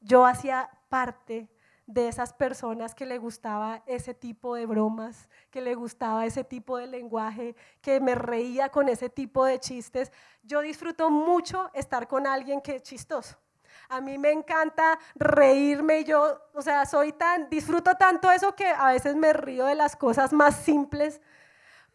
yo 0.00 0.24
hacía 0.24 0.70
parte 0.88 1.46
de 1.88 2.06
esas 2.06 2.34
personas 2.34 2.94
que 2.94 3.06
le 3.06 3.16
gustaba 3.16 3.82
ese 3.86 4.12
tipo 4.12 4.54
de 4.54 4.66
bromas, 4.66 5.26
que 5.50 5.62
le 5.62 5.74
gustaba 5.74 6.26
ese 6.26 6.44
tipo 6.44 6.76
de 6.76 6.86
lenguaje, 6.86 7.56
que 7.80 7.98
me 7.98 8.14
reía 8.14 8.68
con 8.68 8.90
ese 8.90 9.08
tipo 9.08 9.46
de 9.46 9.58
chistes. 9.58 10.12
Yo 10.42 10.60
disfruto 10.60 11.08
mucho 11.08 11.70
estar 11.72 12.06
con 12.06 12.26
alguien 12.26 12.60
que 12.60 12.76
es 12.76 12.82
chistoso. 12.82 13.38
A 13.88 14.02
mí 14.02 14.18
me 14.18 14.32
encanta 14.32 14.98
reírme, 15.14 16.04
yo, 16.04 16.38
o 16.52 16.60
sea, 16.60 16.84
soy 16.84 17.12
tan, 17.12 17.48
disfruto 17.48 17.94
tanto 17.94 18.30
eso 18.30 18.54
que 18.54 18.66
a 18.66 18.88
veces 18.88 19.16
me 19.16 19.32
río 19.32 19.64
de 19.64 19.74
las 19.74 19.96
cosas 19.96 20.34
más 20.34 20.56
simples, 20.56 21.22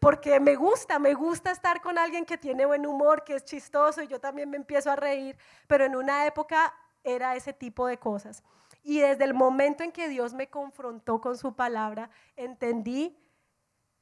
porque 0.00 0.40
me 0.40 0.56
gusta, 0.56 0.98
me 0.98 1.14
gusta 1.14 1.52
estar 1.52 1.80
con 1.80 1.98
alguien 1.98 2.24
que 2.24 2.36
tiene 2.36 2.66
buen 2.66 2.84
humor, 2.84 3.22
que 3.22 3.36
es 3.36 3.44
chistoso 3.44 4.02
y 4.02 4.08
yo 4.08 4.18
también 4.18 4.50
me 4.50 4.56
empiezo 4.56 4.90
a 4.90 4.96
reír, 4.96 5.38
pero 5.68 5.84
en 5.84 5.94
una 5.94 6.26
época 6.26 6.74
era 7.04 7.36
ese 7.36 7.52
tipo 7.52 7.86
de 7.86 7.96
cosas. 7.96 8.42
Y 8.84 9.00
desde 9.00 9.24
el 9.24 9.34
momento 9.34 9.82
en 9.82 9.90
que 9.90 10.08
Dios 10.08 10.34
me 10.34 10.48
confrontó 10.48 11.20
con 11.20 11.36
su 11.36 11.54
palabra, 11.54 12.10
entendí 12.36 13.18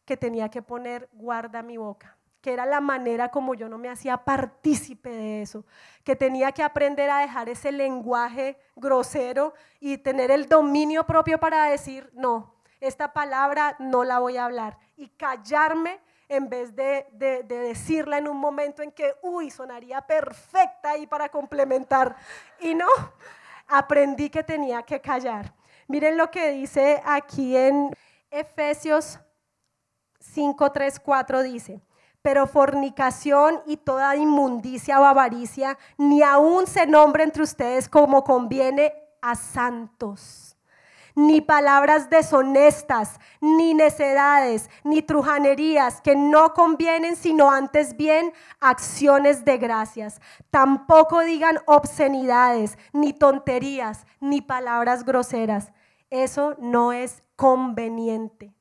que 0.04 0.16
tenía 0.16 0.50
que 0.50 0.60
poner 0.60 1.08
guarda 1.12 1.62
mi 1.62 1.76
boca, 1.76 2.18
que 2.40 2.52
era 2.52 2.66
la 2.66 2.80
manera 2.80 3.30
como 3.30 3.54
yo 3.54 3.68
no 3.68 3.78
me 3.78 3.88
hacía 3.88 4.18
partícipe 4.18 5.08
de 5.08 5.42
eso, 5.42 5.64
que 6.02 6.16
tenía 6.16 6.50
que 6.50 6.64
aprender 6.64 7.08
a 7.08 7.20
dejar 7.20 7.48
ese 7.48 7.70
lenguaje 7.70 8.58
grosero 8.74 9.54
y 9.78 9.98
tener 9.98 10.32
el 10.32 10.48
dominio 10.48 11.06
propio 11.06 11.38
para 11.38 11.66
decir, 11.66 12.10
no, 12.12 12.56
esta 12.80 13.12
palabra 13.12 13.76
no 13.78 14.02
la 14.02 14.18
voy 14.18 14.36
a 14.36 14.44
hablar 14.44 14.76
y 14.96 15.08
callarme 15.10 16.00
en 16.28 16.48
vez 16.48 16.74
de, 16.74 17.06
de, 17.12 17.42
decirla 17.44 18.18
en 18.18 18.26
un 18.26 18.38
momento 18.38 18.82
en 18.82 18.90
que, 18.90 19.14
uy, 19.22 19.50
sonaría 19.50 20.00
perfecta 20.00 20.90
ahí 20.90 21.06
para 21.06 21.28
complementar. 21.28 22.16
Y 22.58 22.74
no, 22.74 22.88
aprendí 23.72 24.30
que 24.30 24.42
tenía 24.42 24.82
que 24.82 25.00
callar. 25.00 25.54
Miren 25.88 26.16
lo 26.16 26.30
que 26.30 26.50
dice 26.52 27.02
aquí 27.04 27.56
en 27.56 27.90
Efesios 28.30 29.18
5, 30.20 30.72
3, 30.72 31.00
4 31.00 31.42
dice, 31.42 31.82
pero 32.22 32.46
fornicación 32.46 33.62
y 33.66 33.78
toda 33.78 34.16
inmundicia 34.16 35.00
o 35.00 35.04
avaricia 35.04 35.76
ni 35.98 36.22
aún 36.22 36.66
se 36.66 36.86
nombre 36.86 37.24
entre 37.24 37.42
ustedes 37.42 37.88
como 37.88 38.22
conviene 38.22 38.94
a 39.20 39.34
santos 39.34 40.51
ni 41.14 41.40
palabras 41.40 42.08
deshonestas, 42.10 43.20
ni 43.40 43.74
necedades, 43.74 44.70
ni 44.84 45.02
trujanerías 45.02 46.00
que 46.00 46.16
no 46.16 46.54
convienen, 46.54 47.16
sino 47.16 47.50
antes 47.50 47.96
bien 47.96 48.32
acciones 48.60 49.44
de 49.44 49.58
gracias. 49.58 50.20
Tampoco 50.50 51.20
digan 51.20 51.58
obscenidades, 51.66 52.78
ni 52.92 53.12
tonterías, 53.12 54.06
ni 54.20 54.40
palabras 54.40 55.04
groseras. 55.04 55.72
Eso 56.10 56.54
no 56.58 56.92
es 56.92 57.22
conveniente. 57.36 58.54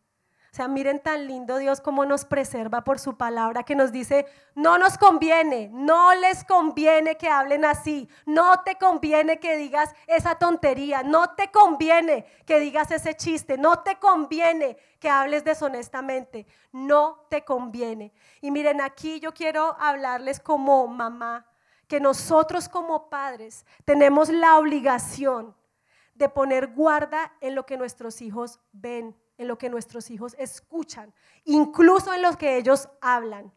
O 0.51 0.53
sea, 0.53 0.67
miren 0.67 0.99
tan 1.01 1.27
lindo 1.27 1.59
Dios 1.59 1.79
cómo 1.79 2.03
nos 2.03 2.25
preserva 2.25 2.83
por 2.83 2.99
su 2.99 3.15
palabra 3.15 3.63
que 3.63 3.73
nos 3.73 3.93
dice, 3.93 4.25
no 4.53 4.77
nos 4.77 4.97
conviene, 4.97 5.69
no 5.71 6.13
les 6.13 6.43
conviene 6.43 7.15
que 7.15 7.29
hablen 7.29 7.63
así, 7.63 8.09
no 8.25 8.61
te 8.61 8.77
conviene 8.77 9.39
que 9.39 9.55
digas 9.55 9.95
esa 10.07 10.35
tontería, 10.35 11.03
no 11.03 11.35
te 11.35 11.51
conviene 11.51 12.25
que 12.45 12.59
digas 12.59 12.91
ese 12.91 13.15
chiste, 13.15 13.57
no 13.57 13.79
te 13.79 13.97
conviene 13.97 14.75
que 14.99 15.09
hables 15.09 15.45
deshonestamente, 15.45 16.45
no 16.73 17.25
te 17.29 17.45
conviene. 17.45 18.11
Y 18.41 18.51
miren, 18.51 18.81
aquí 18.81 19.21
yo 19.21 19.33
quiero 19.33 19.77
hablarles 19.79 20.41
como 20.41 20.85
mamá, 20.85 21.47
que 21.87 22.01
nosotros 22.01 22.67
como 22.67 23.09
padres 23.09 23.65
tenemos 23.85 24.27
la 24.27 24.57
obligación 24.57 25.55
de 26.13 26.27
poner 26.27 26.67
guarda 26.67 27.31
en 27.39 27.55
lo 27.55 27.65
que 27.65 27.77
nuestros 27.77 28.21
hijos 28.21 28.59
ven 28.73 29.15
en 29.41 29.47
lo 29.47 29.57
que 29.57 29.69
nuestros 29.69 30.09
hijos 30.09 30.35
escuchan, 30.39 31.13
incluso 31.45 32.13
en 32.13 32.21
lo 32.21 32.37
que 32.37 32.57
ellos 32.57 32.89
hablan. 33.01 33.51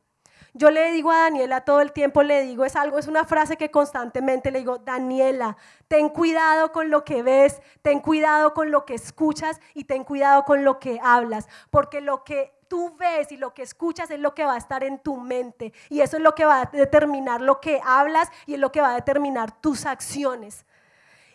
Yo 0.57 0.71
le 0.71 0.93
digo 0.93 1.11
a 1.11 1.23
Daniela 1.23 1.62
todo 1.62 1.81
el 1.81 1.93
tiempo, 1.93 2.23
le 2.23 2.43
digo, 2.43 2.64
es 2.64 2.76
algo, 2.76 2.99
es 2.99 3.09
una 3.09 3.25
frase 3.25 3.57
que 3.57 3.73
constantemente 3.73 4.53
le 4.53 4.61
digo, 4.61 4.79
Daniela, 4.79 5.57
ten 5.88 6.09
cuidado 6.09 6.71
con 6.71 6.91
lo 6.91 7.05
que 7.05 7.25
ves, 7.25 7.61
ten 7.83 7.99
cuidado 7.99 8.55
con 8.55 8.71
lo 8.71 8.85
que 8.85 8.95
escuchas 8.95 9.61
y 9.75 9.85
ten 9.85 10.05
cuidado 10.05 10.45
con 10.45 10.62
lo 10.62 10.79
que 10.79 11.00
hablas, 11.03 11.49
porque 11.71 12.00
lo 12.00 12.23
que 12.23 12.55
tú 12.69 12.95
ves 12.97 13.33
y 13.33 13.37
lo 13.37 13.53
que 13.53 13.62
escuchas 13.62 14.12
es 14.12 14.21
lo 14.21 14.35
que 14.35 14.45
va 14.45 14.55
a 14.55 14.59
estar 14.59 14.85
en 14.85 15.00
tu 15.00 15.17
mente 15.17 15.73
y 15.91 16.00
eso 16.00 16.17
es 16.19 16.23
lo 16.23 16.35
que 16.37 16.45
va 16.45 16.62
a 16.62 16.67
determinar 16.67 17.41
lo 17.41 17.61
que 17.61 17.81
hablas 17.85 18.29
y 18.47 18.55
es 18.55 18.61
lo 18.61 18.71
que 18.71 18.81
va 18.81 18.93
a 18.93 18.95
determinar 18.95 19.61
tus 19.61 19.87
acciones. 19.87 20.64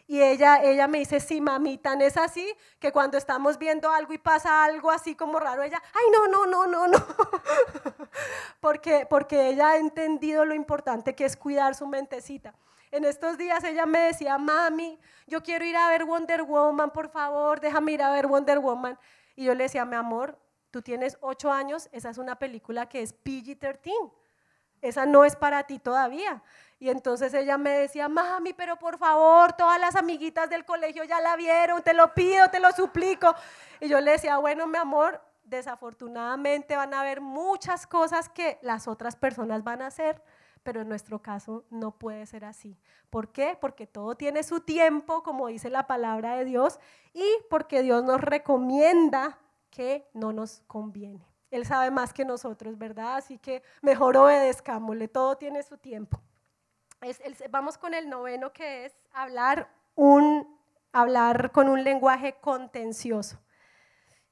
Y 0.09 0.23
ella, 0.23 0.59
ella 0.63 0.87
me 0.87 0.97
dice, 0.97 1.19
sí, 1.19 1.39
mami, 1.39 1.77
tan 1.77 2.01
es 2.01 2.17
así 2.17 2.51
que 2.79 2.91
cuando 2.91 3.15
estamos 3.15 3.59
viendo 3.59 3.91
algo 3.91 4.11
y 4.11 4.17
pasa 4.17 4.63
algo 4.63 4.89
así 4.89 5.13
como 5.13 5.39
raro, 5.39 5.61
ella, 5.61 5.79
ay, 5.93 6.05
no, 6.11 6.27
no, 6.27 6.47
no, 6.47 6.65
no, 6.65 6.87
no. 6.87 6.97
porque, 8.59 9.05
porque 9.07 9.49
ella 9.49 9.69
ha 9.69 9.77
entendido 9.77 10.45
lo 10.45 10.55
importante 10.55 11.13
que 11.13 11.25
es 11.25 11.37
cuidar 11.37 11.75
su 11.75 11.85
mentecita. 11.85 12.55
En 12.89 13.05
estos 13.05 13.37
días 13.37 13.63
ella 13.63 13.85
me 13.85 13.99
decía, 13.99 14.39
mami, 14.39 14.99
yo 15.27 15.43
quiero 15.43 15.63
ir 15.63 15.77
a 15.77 15.87
ver 15.89 16.05
Wonder 16.05 16.41
Woman, 16.41 16.89
por 16.89 17.09
favor, 17.09 17.59
déjame 17.59 17.91
ir 17.91 18.01
a 18.01 18.11
ver 18.11 18.25
Wonder 18.25 18.57
Woman. 18.57 18.97
Y 19.35 19.45
yo 19.45 19.53
le 19.53 19.65
decía, 19.65 19.85
mi 19.85 19.95
amor, 19.95 20.39
tú 20.71 20.81
tienes 20.81 21.19
ocho 21.21 21.51
años, 21.51 21.87
esa 21.91 22.09
es 22.09 22.17
una 22.17 22.39
película 22.39 22.89
que 22.89 23.03
es 23.03 23.13
PG-13. 23.13 23.91
Esa 24.81 25.05
no 25.05 25.25
es 25.25 25.35
para 25.35 25.63
ti 25.63 25.77
todavía. 25.77 26.41
Y 26.81 26.89
entonces 26.89 27.33
ella 27.33 27.57
me 27.57 27.71
decía, 27.71 28.07
mami, 28.07 28.53
pero 28.53 28.77
por 28.79 28.97
favor, 28.97 29.51
todas 29.51 29.77
las 29.81 29.97
amiguitas 29.97 30.49
del 30.49 30.63
colegio 30.63 31.03
ya 31.03 31.19
la 31.19 31.35
vieron, 31.35 31.83
te 31.83 31.93
lo 31.93 32.13
pido, 32.13 32.49
te 32.49 32.61
lo 32.61 32.71
suplico. 32.71 33.35
Y 33.81 33.89
yo 33.89 33.99
le 33.99 34.11
decía, 34.11 34.37
bueno, 34.37 34.65
mi 34.65 34.77
amor, 34.77 35.21
desafortunadamente 35.43 36.77
van 36.77 36.93
a 36.93 37.01
haber 37.01 37.19
muchas 37.19 37.85
cosas 37.85 38.29
que 38.29 38.59
las 38.61 38.87
otras 38.87 39.17
personas 39.17 39.61
van 39.61 39.81
a 39.81 39.87
hacer, 39.87 40.23
pero 40.63 40.81
en 40.81 40.87
nuestro 40.87 41.21
caso 41.21 41.65
no 41.69 41.97
puede 41.97 42.25
ser 42.25 42.45
así. 42.45 42.79
¿Por 43.09 43.33
qué? 43.33 43.57
Porque 43.59 43.85
todo 43.85 44.15
tiene 44.15 44.43
su 44.43 44.61
tiempo, 44.61 45.21
como 45.21 45.47
dice 45.47 45.69
la 45.69 45.85
palabra 45.85 46.37
de 46.37 46.45
Dios, 46.45 46.79
y 47.13 47.27
porque 47.49 47.81
Dios 47.81 48.05
nos 48.05 48.21
recomienda 48.21 49.37
que 49.69 50.07
no 50.13 50.31
nos 50.31 50.61
conviene. 50.67 51.27
Él 51.51 51.65
sabe 51.65 51.91
más 51.91 52.13
que 52.13 52.23
nosotros, 52.23 52.77
¿verdad? 52.77 53.17
Así 53.17 53.37
que 53.37 53.63
mejor 53.81 54.15
obedezcámosle, 54.15 55.09
todo 55.09 55.35
tiene 55.35 55.61
su 55.63 55.77
tiempo 55.77 56.21
vamos 57.49 57.77
con 57.77 57.93
el 57.93 58.09
noveno 58.09 58.51
que 58.51 58.85
es 58.85 58.95
hablar, 59.13 59.69
un, 59.95 60.59
hablar 60.91 61.51
con 61.51 61.69
un 61.69 61.83
lenguaje 61.83 62.35
contencioso. 62.39 63.39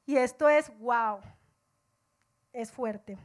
Y 0.06 0.18
esto 0.18 0.50
es, 0.50 0.72
wow, 0.80 1.20
es 2.54 2.72
fuerte. 2.72 3.18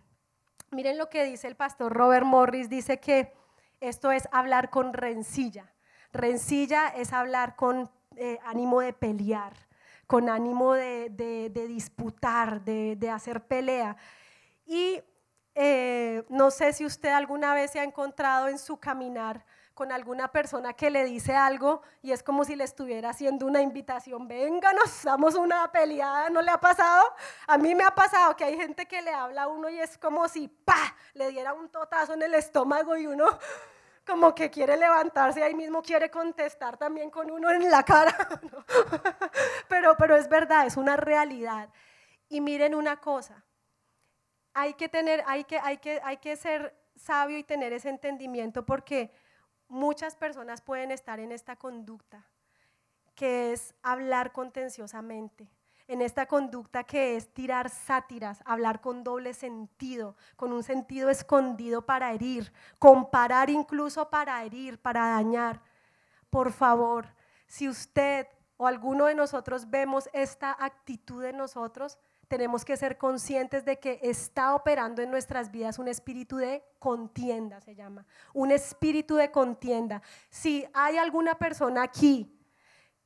Miren 0.71 0.99
lo 0.99 1.09
que 1.09 1.25
dice 1.25 1.49
el 1.49 1.57
pastor 1.57 1.93
Robert 1.93 2.25
Morris, 2.25 2.69
dice 2.69 2.99
que 2.99 3.33
esto 3.81 4.11
es 4.11 4.29
hablar 4.33 4.71
con 4.71 4.93
rencilla. 4.93 5.73
Rencilla 6.13 6.89
es 6.89 7.13
hablar 7.13 7.57
con 7.57 7.91
eh, 8.17 8.39
ánimo 8.45 8.81
de 8.81 8.93
pelear, 8.93 9.55
con 10.07 10.29
ánimo 10.29 10.75
de, 10.75 11.09
de 11.11 11.69
disputar, 11.69 12.63
de, 12.65 13.11
hacer 13.11 13.47
pelea. 13.47 13.97
Y 14.67 15.03
eh, 15.55 16.25
no 16.29 16.51
sé 16.51 16.73
si 16.73 16.85
usted 16.87 17.11
alguna 17.11 17.55
vez 17.55 17.73
se 17.73 17.81
ha 17.81 17.85
encontrado 17.85 18.49
en 18.49 18.59
su 18.59 18.79
caminar 18.79 19.45
con 19.75 19.91
alguna 19.91 20.29
persona 20.31 20.75
que 20.75 20.91
le 20.91 21.05
dice 21.05 21.35
algo 21.35 21.83
y 22.03 22.13
es 22.13 22.23
como 22.23 22.45
si 22.45 22.57
le 22.57 22.65
estuviera 22.65 23.11
haciendo 23.11 23.47
una 23.47 23.61
invitación, 23.63 24.29
venga, 24.29 24.73
nos 24.73 25.03
damos 25.03 25.35
una 25.35 25.71
peleada, 25.73 26.31
¿no 26.31 26.43
le 26.43 26.51
ha 26.51 26.61
pasado? 26.61 27.03
A 27.47 27.59
mí 27.59 27.75
me 27.75 27.85
ha 27.85 27.95
pasado 27.95 28.37
que 28.37 28.45
hay 28.45 28.57
gente 28.57 28.87
que 28.87 29.01
le 29.03 29.11
habla 29.13 29.45
a 29.45 29.49
uno 29.49 29.69
y 29.71 29.79
es 29.79 29.97
como 29.99 30.29
si, 30.29 30.49
pa, 30.49 30.95
le 31.15 31.31
diera 31.31 31.55
un 31.55 31.69
totazo 31.71 32.15
en 32.15 32.23
el 32.23 32.35
estómago 32.35 32.97
y 32.97 33.07
uno 33.07 33.39
como 34.07 34.35
que 34.35 34.51
quiere 34.51 34.77
levantarse 34.77 35.43
ahí 35.43 35.55
mismo 35.55 35.81
quiere 35.81 36.11
contestar 36.11 36.77
también 36.77 37.11
con 37.11 37.31
uno 37.31 37.51
en 37.51 37.71
la 37.71 37.83
cara. 37.83 38.17
pero, 39.69 39.97
pero 39.97 40.17
es 40.17 40.29
verdad, 40.29 40.67
es 40.67 40.77
una 40.77 40.97
realidad. 40.97 41.69
Y 42.29 42.41
miren 42.41 42.75
una 42.75 43.01
cosa, 43.01 43.45
hay 44.55 44.75
que 44.75 44.89
tener, 44.89 45.23
hay 45.27 45.45
que, 45.45 45.59
hay 45.59 45.79
que, 45.79 46.01
hay 46.03 46.19
que 46.19 46.37
ser 46.37 46.75
sabio 46.97 47.39
y 47.39 47.45
tener 47.45 47.73
ese 47.73 47.89
entendimiento 47.89 48.65
porque 48.65 49.11
muchas 49.69 50.17
personas 50.17 50.61
pueden 50.61 50.91
estar 50.91 51.19
en 51.21 51.33
esta 51.33 51.57
conducta, 51.57 52.27
que 53.15 53.53
es 53.53 53.75
hablar 53.83 54.33
contenciosamente, 54.33 55.49
en 55.89 56.03
esta 56.03 56.27
conducta 56.27 56.85
que 56.85 57.17
es 57.17 57.33
tirar 57.33 57.71
sátiras, 57.71 58.41
hablar 58.45 58.81
con 58.81 59.03
doble 59.03 59.35
sentido, 59.35 60.17
con 60.37 60.53
un 60.53 60.63
sentido 60.63 61.11
escondido 61.11 61.85
para 61.85 62.13
herir, 62.13 62.53
comparar 62.79 63.51
incluso 63.51 64.09
para 64.09 64.43
herir, 64.45 64.79
para 64.79 65.09
dañar. 65.09 65.61
Por 66.31 66.53
favor, 66.53 67.07
si 67.47 67.69
usted 67.69 68.27
o 68.57 68.67
alguno 68.67 69.07
de 69.07 69.15
nosotros 69.15 69.69
vemos 69.69 70.09
esta 70.13 70.57
actitud 70.59 71.23
de 71.23 71.33
nosotros, 71.33 71.99
tenemos 72.33 72.65
que 72.65 72.79
ser 72.79 72.97
conscientes 72.97 73.67
de 73.67 73.79
que 73.79 74.01
está 74.03 74.55
operando 74.55 75.03
en 75.03 75.11
nuestras 75.11 75.51
vidas 75.51 75.79
un 75.79 75.87
espíritu 75.87 76.39
de 76.39 76.65
contienda, 76.79 77.61
se 77.61 77.75
llama, 77.75 78.07
un 78.33 78.51
espíritu 78.51 79.17
de 79.17 79.31
contienda. 79.31 80.01
Si 80.31 80.67
hay 80.73 80.97
alguna 80.97 81.35
persona 81.35 81.83
aquí 81.83 82.35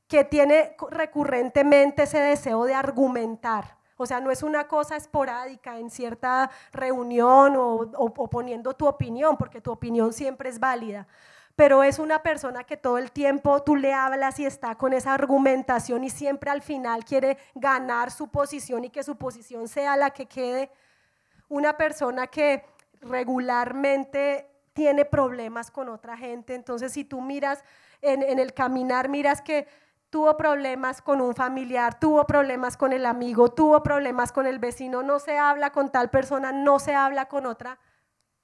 que 0.06 0.22
tiene 0.22 0.76
recurrentemente 0.92 2.04
ese 2.04 2.20
deseo 2.20 2.66
de 2.66 2.74
argumentar, 2.74 3.78
o 3.96 4.06
sea, 4.06 4.20
no 4.20 4.30
es 4.30 4.44
una 4.44 4.68
cosa 4.68 4.94
esporádica 4.94 5.76
en 5.76 5.90
cierta 5.90 6.48
reunión 6.70 7.56
o, 7.56 7.78
o 7.96 8.30
poniendo 8.30 8.74
tu 8.74 8.86
opinión, 8.86 9.36
porque 9.36 9.60
tu 9.60 9.72
opinión 9.72 10.12
siempre 10.12 10.50
es 10.50 10.60
válida 10.60 11.08
pero 11.56 11.82
es 11.82 11.98
una 11.98 12.22
persona 12.22 12.64
que 12.64 12.76
todo 12.76 12.98
el 12.98 13.10
tiempo 13.10 13.62
tú 13.62 13.76
le 13.76 13.94
hablas 13.94 14.38
y 14.38 14.44
está 14.44 14.74
con 14.74 14.92
esa 14.92 15.14
argumentación 15.14 16.04
y 16.04 16.10
siempre 16.10 16.50
al 16.50 16.60
final 16.60 17.02
quiere 17.04 17.38
ganar 17.54 18.10
su 18.10 18.28
posición 18.28 18.84
y 18.84 18.90
que 18.90 19.02
su 19.02 19.16
posición 19.16 19.66
sea 19.66 19.96
la 19.96 20.10
que 20.10 20.26
quede. 20.26 20.70
Una 21.48 21.78
persona 21.78 22.26
que 22.26 22.62
regularmente 23.00 24.50
tiene 24.74 25.06
problemas 25.06 25.70
con 25.70 25.88
otra 25.88 26.18
gente, 26.18 26.54
entonces 26.54 26.92
si 26.92 27.04
tú 27.04 27.22
miras 27.22 27.64
en, 28.02 28.22
en 28.22 28.38
el 28.38 28.52
caminar, 28.52 29.08
miras 29.08 29.40
que 29.40 29.66
tuvo 30.10 30.36
problemas 30.36 31.00
con 31.00 31.22
un 31.22 31.34
familiar, 31.34 31.98
tuvo 31.98 32.26
problemas 32.26 32.76
con 32.76 32.92
el 32.92 33.06
amigo, 33.06 33.50
tuvo 33.50 33.82
problemas 33.82 34.30
con 34.30 34.46
el 34.46 34.58
vecino, 34.58 35.02
no 35.02 35.18
se 35.18 35.38
habla 35.38 35.70
con 35.70 35.90
tal 35.90 36.10
persona, 36.10 36.52
no 36.52 36.78
se 36.78 36.94
habla 36.94 37.28
con 37.28 37.46
otra, 37.46 37.78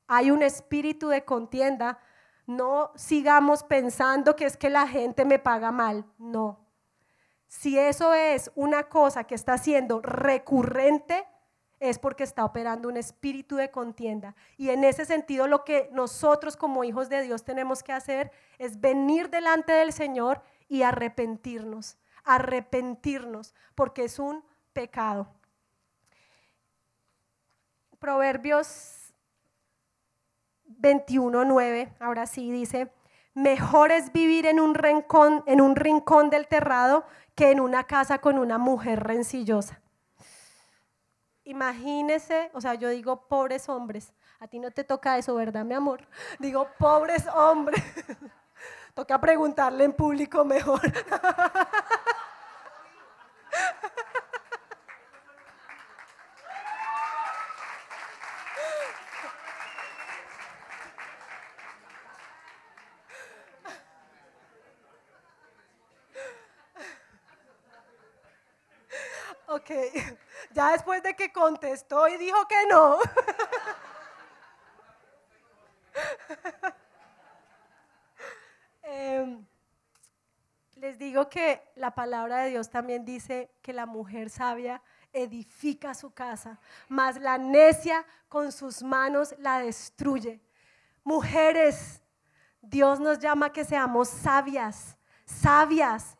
hay 0.09 0.31
un 0.31 0.43
espíritu 0.43 1.09
de 1.09 1.27
contienda 1.27 1.99
no 2.47 2.93
sigamos 2.97 3.63
pensando 3.63 4.37
que 4.37 4.47
es 4.47 4.57
que 4.57 4.71
la 4.71 4.87
gente 4.87 5.25
me 5.25 5.39
paga 5.39 5.71
mal. 5.71 6.05
No. 6.19 6.61
Si 7.49 7.79
eso 7.79 8.15
es 8.15 8.51
una 8.55 8.85
cosa 8.85 9.25
que 9.25 9.35
está 9.35 9.59
siendo 9.59 10.01
recurrente, 10.01 11.27
es 11.81 11.99
porque 11.99 12.23
está 12.23 12.45
operando 12.45 12.89
un 12.89 12.97
espíritu 12.97 13.57
de 13.57 13.71
contienda. 13.71 14.37
Y 14.57 14.71
en 14.71 14.85
ese 14.85 15.05
sentido 15.05 15.49
lo 15.49 15.65
que 15.65 15.91
nosotros 15.93 16.57
como 16.57 16.85
hijos 16.85 17.09
de 17.09 17.23
Dios 17.23 17.45
tenemos 17.45 17.83
que 17.83 17.93
hacer 17.93 18.31
es 18.59 18.81
venir 18.81 19.31
delante 19.31 19.73
del 19.73 19.93
Señor 19.93 20.43
y 20.69 20.83
arrepentirnos, 20.83 21.99
arrepentirnos, 22.25 23.55
porque 23.75 24.05
es 24.05 24.21
un 24.21 24.45
pecado. 24.73 25.29
Proverbios 27.99 29.02
21.9, 30.81 31.95
ahora 32.01 32.27
sí 32.27 32.51
dice, 32.51 32.93
mejor 33.35 33.93
es 33.93 34.13
vivir 34.13 34.47
en 34.47 34.61
un, 34.61 34.75
rincón, 34.75 35.43
en 35.47 35.61
un 35.61 35.77
rincón 35.77 36.31
del 36.31 36.47
terrado 36.47 37.05
que 37.35 37.51
en 37.51 37.61
una 37.61 37.85
casa 37.85 38.19
con 38.19 38.39
una 38.39 38.59
mujer 38.59 39.03
rencillosa. 39.03 39.81
Imagínese, 41.45 42.51
o 42.55 42.61
sea, 42.61 42.75
yo 42.75 42.89
digo 42.89 43.27
pobres 43.29 43.69
hombres, 43.69 44.13
a 44.39 44.47
ti 44.49 44.59
no 44.59 44.71
te 44.71 44.85
toca 44.85 45.19
eso, 45.19 45.35
¿verdad, 45.35 45.65
mi 45.65 45.75
amor? 45.75 46.07
Digo 46.39 46.69
pobres 46.79 47.27
hombres. 47.29 47.83
toca 48.95 49.21
preguntarle 49.21 49.85
en 49.85 49.93
público 49.93 50.45
mejor. 50.45 50.81
después 70.71 71.03
de 71.03 71.15
que 71.15 71.33
contestó 71.33 72.09
y 72.09 72.17
dijo 72.17 72.47
que 72.47 72.67
no. 72.71 72.99
Em, 78.85 79.47
les 80.75 80.99
digo 80.99 81.31
que 81.31 81.63
la 81.77 81.95
palabra 81.95 82.43
de 82.43 82.51
Dios 82.51 82.69
también 82.69 83.05
dice 83.05 83.51
que 83.63 83.73
la 83.73 83.87
mujer 83.87 84.31
sabia 84.31 84.83
edifica 85.13 85.95
su 85.95 86.13
casa, 86.13 86.59
mas 86.89 87.21
la 87.21 87.39
necia 87.39 88.05
con 88.29 88.53
sus 88.53 88.83
manos 88.83 89.35
la 89.39 89.61
destruye. 89.61 90.41
Mujeres, 91.05 92.03
Dios 92.61 93.01
nos 93.01 93.19
llama 93.19 93.53
que 93.53 93.65
seamos 93.65 94.09
sabias, 94.09 94.97
sabias. 95.25 96.17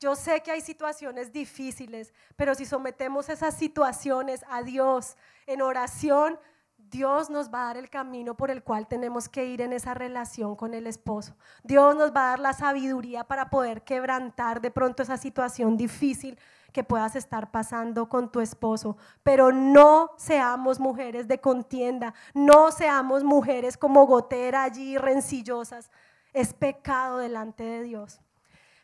Yo 0.00 0.16
sé 0.16 0.42
que 0.42 0.50
hay 0.50 0.60
situaciones 0.60 1.32
difíciles, 1.32 2.12
pero 2.36 2.54
si 2.54 2.64
sometemos 2.64 3.28
esas 3.28 3.54
situaciones 3.54 4.44
a 4.48 4.62
Dios 4.62 5.16
en 5.46 5.62
oración, 5.62 6.38
Dios 6.76 7.30
nos 7.30 7.52
va 7.52 7.62
a 7.62 7.66
dar 7.66 7.76
el 7.76 7.90
camino 7.90 8.36
por 8.36 8.50
el 8.50 8.62
cual 8.62 8.86
tenemos 8.86 9.28
que 9.28 9.46
ir 9.46 9.60
en 9.60 9.72
esa 9.72 9.94
relación 9.94 10.54
con 10.54 10.74
el 10.74 10.86
esposo. 10.86 11.36
Dios 11.62 11.96
nos 11.96 12.12
va 12.12 12.26
a 12.26 12.30
dar 12.30 12.40
la 12.40 12.52
sabiduría 12.52 13.24
para 13.24 13.50
poder 13.50 13.82
quebrantar 13.82 14.60
de 14.60 14.70
pronto 14.70 15.02
esa 15.02 15.16
situación 15.16 15.76
difícil 15.76 16.38
que 16.72 16.84
puedas 16.84 17.16
estar 17.16 17.50
pasando 17.50 18.08
con 18.08 18.30
tu 18.30 18.40
esposo. 18.40 18.96
Pero 19.22 19.52
no 19.52 20.10
seamos 20.16 20.78
mujeres 20.80 21.26
de 21.28 21.40
contienda, 21.40 22.14
no 22.34 22.70
seamos 22.70 23.24
mujeres 23.24 23.76
como 23.76 24.06
gotera 24.06 24.64
allí 24.64 24.98
rencillosas. 24.98 25.90
Es 26.32 26.52
pecado 26.52 27.18
delante 27.18 27.62
de 27.64 27.82
Dios. 27.82 28.20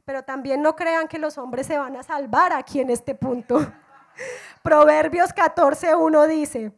Pero 0.04 0.22
también 0.22 0.62
no 0.62 0.74
crean 0.76 1.08
que 1.08 1.18
los 1.18 1.38
hombres 1.38 1.66
se 1.66 1.78
van 1.78 1.96
a 1.96 2.02
salvar 2.02 2.52
aquí 2.52 2.80
en 2.80 2.90
este 2.90 3.14
punto. 3.14 3.58
Proverbios 4.62 5.34
14.1 5.34 6.26
dice, 6.26 6.72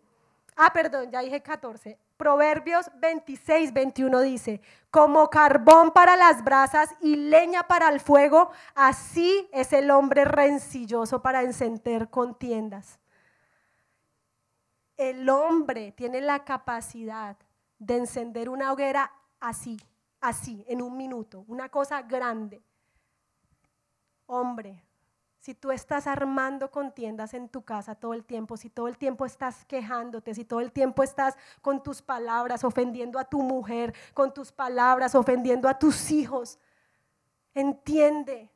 Ah, 0.56 0.72
perdón, 0.72 1.10
ya 1.10 1.20
dije 1.20 1.42
14. 1.42 1.98
Proverbios 2.16 2.90
26, 2.96 3.72
21 3.72 4.20
dice, 4.20 4.60
como 4.90 5.28
carbón 5.30 5.90
para 5.92 6.14
las 6.14 6.44
brasas 6.44 6.90
y 7.00 7.16
leña 7.16 7.62
para 7.64 7.88
el 7.88 8.00
fuego, 8.00 8.50
así 8.74 9.48
es 9.52 9.72
el 9.72 9.90
hombre 9.90 10.24
rencilloso 10.24 11.22
para 11.22 11.42
encender 11.42 12.10
contiendas. 12.10 13.00
El 14.96 15.28
hombre 15.28 15.92
tiene 15.92 16.20
la 16.20 16.44
capacidad 16.44 17.36
de 17.78 17.96
encender 17.96 18.48
una 18.48 18.72
hoguera 18.72 19.10
así, 19.40 19.80
así, 20.20 20.64
en 20.68 20.82
un 20.82 20.96
minuto, 20.96 21.44
una 21.48 21.70
cosa 21.70 22.02
grande. 22.02 22.62
Hombre, 24.34 24.82
si 25.40 25.54
tú 25.54 25.72
estás 25.72 26.06
armando 26.06 26.70
contiendas 26.70 27.34
en 27.34 27.50
tu 27.50 27.66
casa 27.66 27.94
todo 27.94 28.14
el 28.14 28.24
tiempo, 28.24 28.56
si 28.56 28.70
todo 28.70 28.88
el 28.88 28.96
tiempo 28.96 29.26
estás 29.26 29.66
quejándote, 29.66 30.34
si 30.34 30.46
todo 30.46 30.60
el 30.60 30.72
tiempo 30.72 31.02
estás 31.02 31.36
con 31.60 31.82
tus 31.82 32.00
palabras 32.00 32.64
ofendiendo 32.64 33.18
a 33.18 33.26
tu 33.26 33.42
mujer, 33.42 33.94
con 34.14 34.32
tus 34.32 34.50
palabras 34.50 35.14
ofendiendo 35.14 35.68
a 35.68 35.78
tus 35.78 36.10
hijos, 36.10 36.58
entiende, 37.52 38.50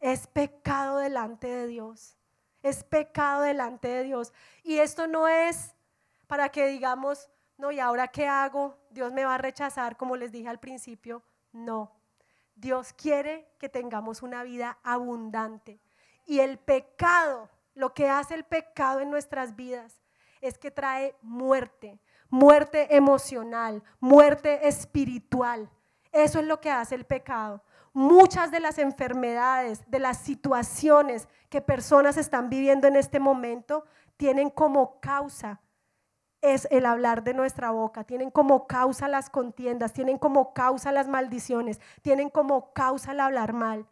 es 0.00 0.26
pecado 0.26 0.98
delante 0.98 1.46
de 1.46 1.68
Dios. 1.68 2.16
Es 2.60 2.82
pecado 2.82 3.42
delante 3.42 3.86
de 3.86 4.02
Dios. 4.02 4.32
Y 4.64 4.78
esto 4.78 5.06
no 5.06 5.28
es 5.28 5.76
para 6.26 6.48
que 6.48 6.66
digamos, 6.66 7.30
no, 7.56 7.70
¿y 7.70 7.78
ahora 7.78 8.08
qué 8.08 8.26
hago? 8.26 8.76
Dios 8.90 9.12
me 9.12 9.24
va 9.24 9.36
a 9.36 9.38
rechazar, 9.38 9.96
como 9.96 10.16
les 10.16 10.32
dije 10.32 10.48
al 10.48 10.58
principio. 10.58 11.22
No. 11.52 11.97
Dios 12.58 12.92
quiere 12.92 13.48
que 13.58 13.68
tengamos 13.68 14.22
una 14.22 14.42
vida 14.42 14.78
abundante. 14.82 15.80
Y 16.26 16.40
el 16.40 16.58
pecado, 16.58 17.48
lo 17.74 17.94
que 17.94 18.08
hace 18.08 18.34
el 18.34 18.44
pecado 18.44 19.00
en 19.00 19.10
nuestras 19.10 19.54
vidas, 19.54 20.02
es 20.40 20.58
que 20.58 20.70
trae 20.70 21.16
muerte, 21.22 22.00
muerte 22.28 22.96
emocional, 22.96 23.82
muerte 24.00 24.66
espiritual. 24.66 25.70
Eso 26.10 26.40
es 26.40 26.46
lo 26.46 26.60
que 26.60 26.70
hace 26.70 26.96
el 26.96 27.04
pecado. 27.04 27.62
Muchas 27.92 28.50
de 28.50 28.60
las 28.60 28.78
enfermedades, 28.78 29.88
de 29.88 30.00
las 30.00 30.18
situaciones 30.18 31.28
que 31.48 31.60
personas 31.60 32.16
están 32.16 32.50
viviendo 32.50 32.88
en 32.88 32.96
este 32.96 33.20
momento, 33.20 33.84
tienen 34.16 34.50
como 34.50 34.98
causa 35.00 35.60
es 36.40 36.68
el 36.70 36.86
hablar 36.86 37.24
de 37.24 37.34
nuestra 37.34 37.70
boca, 37.70 38.04
tienen 38.04 38.30
como 38.30 38.66
causa 38.66 39.08
las 39.08 39.30
contiendas, 39.30 39.92
tienen 39.92 40.18
como 40.18 40.52
causa 40.54 40.92
las 40.92 41.08
maldiciones, 41.08 41.80
tienen 42.02 42.30
como 42.30 42.72
causa 42.72 43.12
el 43.12 43.20
hablar 43.20 43.52
mal 43.52 43.86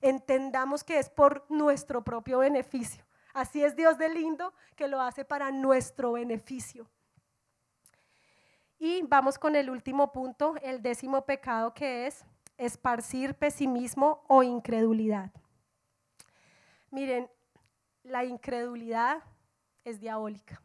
entendamos 0.00 0.84
que 0.84 0.98
es 0.98 1.08
por 1.08 1.44
nuestro 1.48 2.02
propio 2.02 2.38
beneficio. 2.38 3.04
Así 3.32 3.62
es 3.62 3.76
Dios 3.76 3.98
de 3.98 4.08
lindo 4.08 4.52
que 4.76 4.88
lo 4.88 5.00
hace 5.00 5.24
para 5.24 5.50
nuestro 5.50 6.12
beneficio. 6.12 6.88
Y 8.78 9.02
vamos 9.02 9.38
con 9.38 9.56
el 9.56 9.68
último 9.68 10.10
punto, 10.10 10.54
el 10.62 10.80
décimo 10.82 11.24
pecado 11.24 11.74
que 11.74 12.06
es 12.06 12.24
esparcir 12.56 13.34
pesimismo 13.34 14.24
o 14.26 14.42
incredulidad. 14.42 15.30
Miren, 16.90 17.30
la 18.02 18.24
incredulidad 18.24 19.22
es 19.84 20.00
diabólica. 20.00 20.60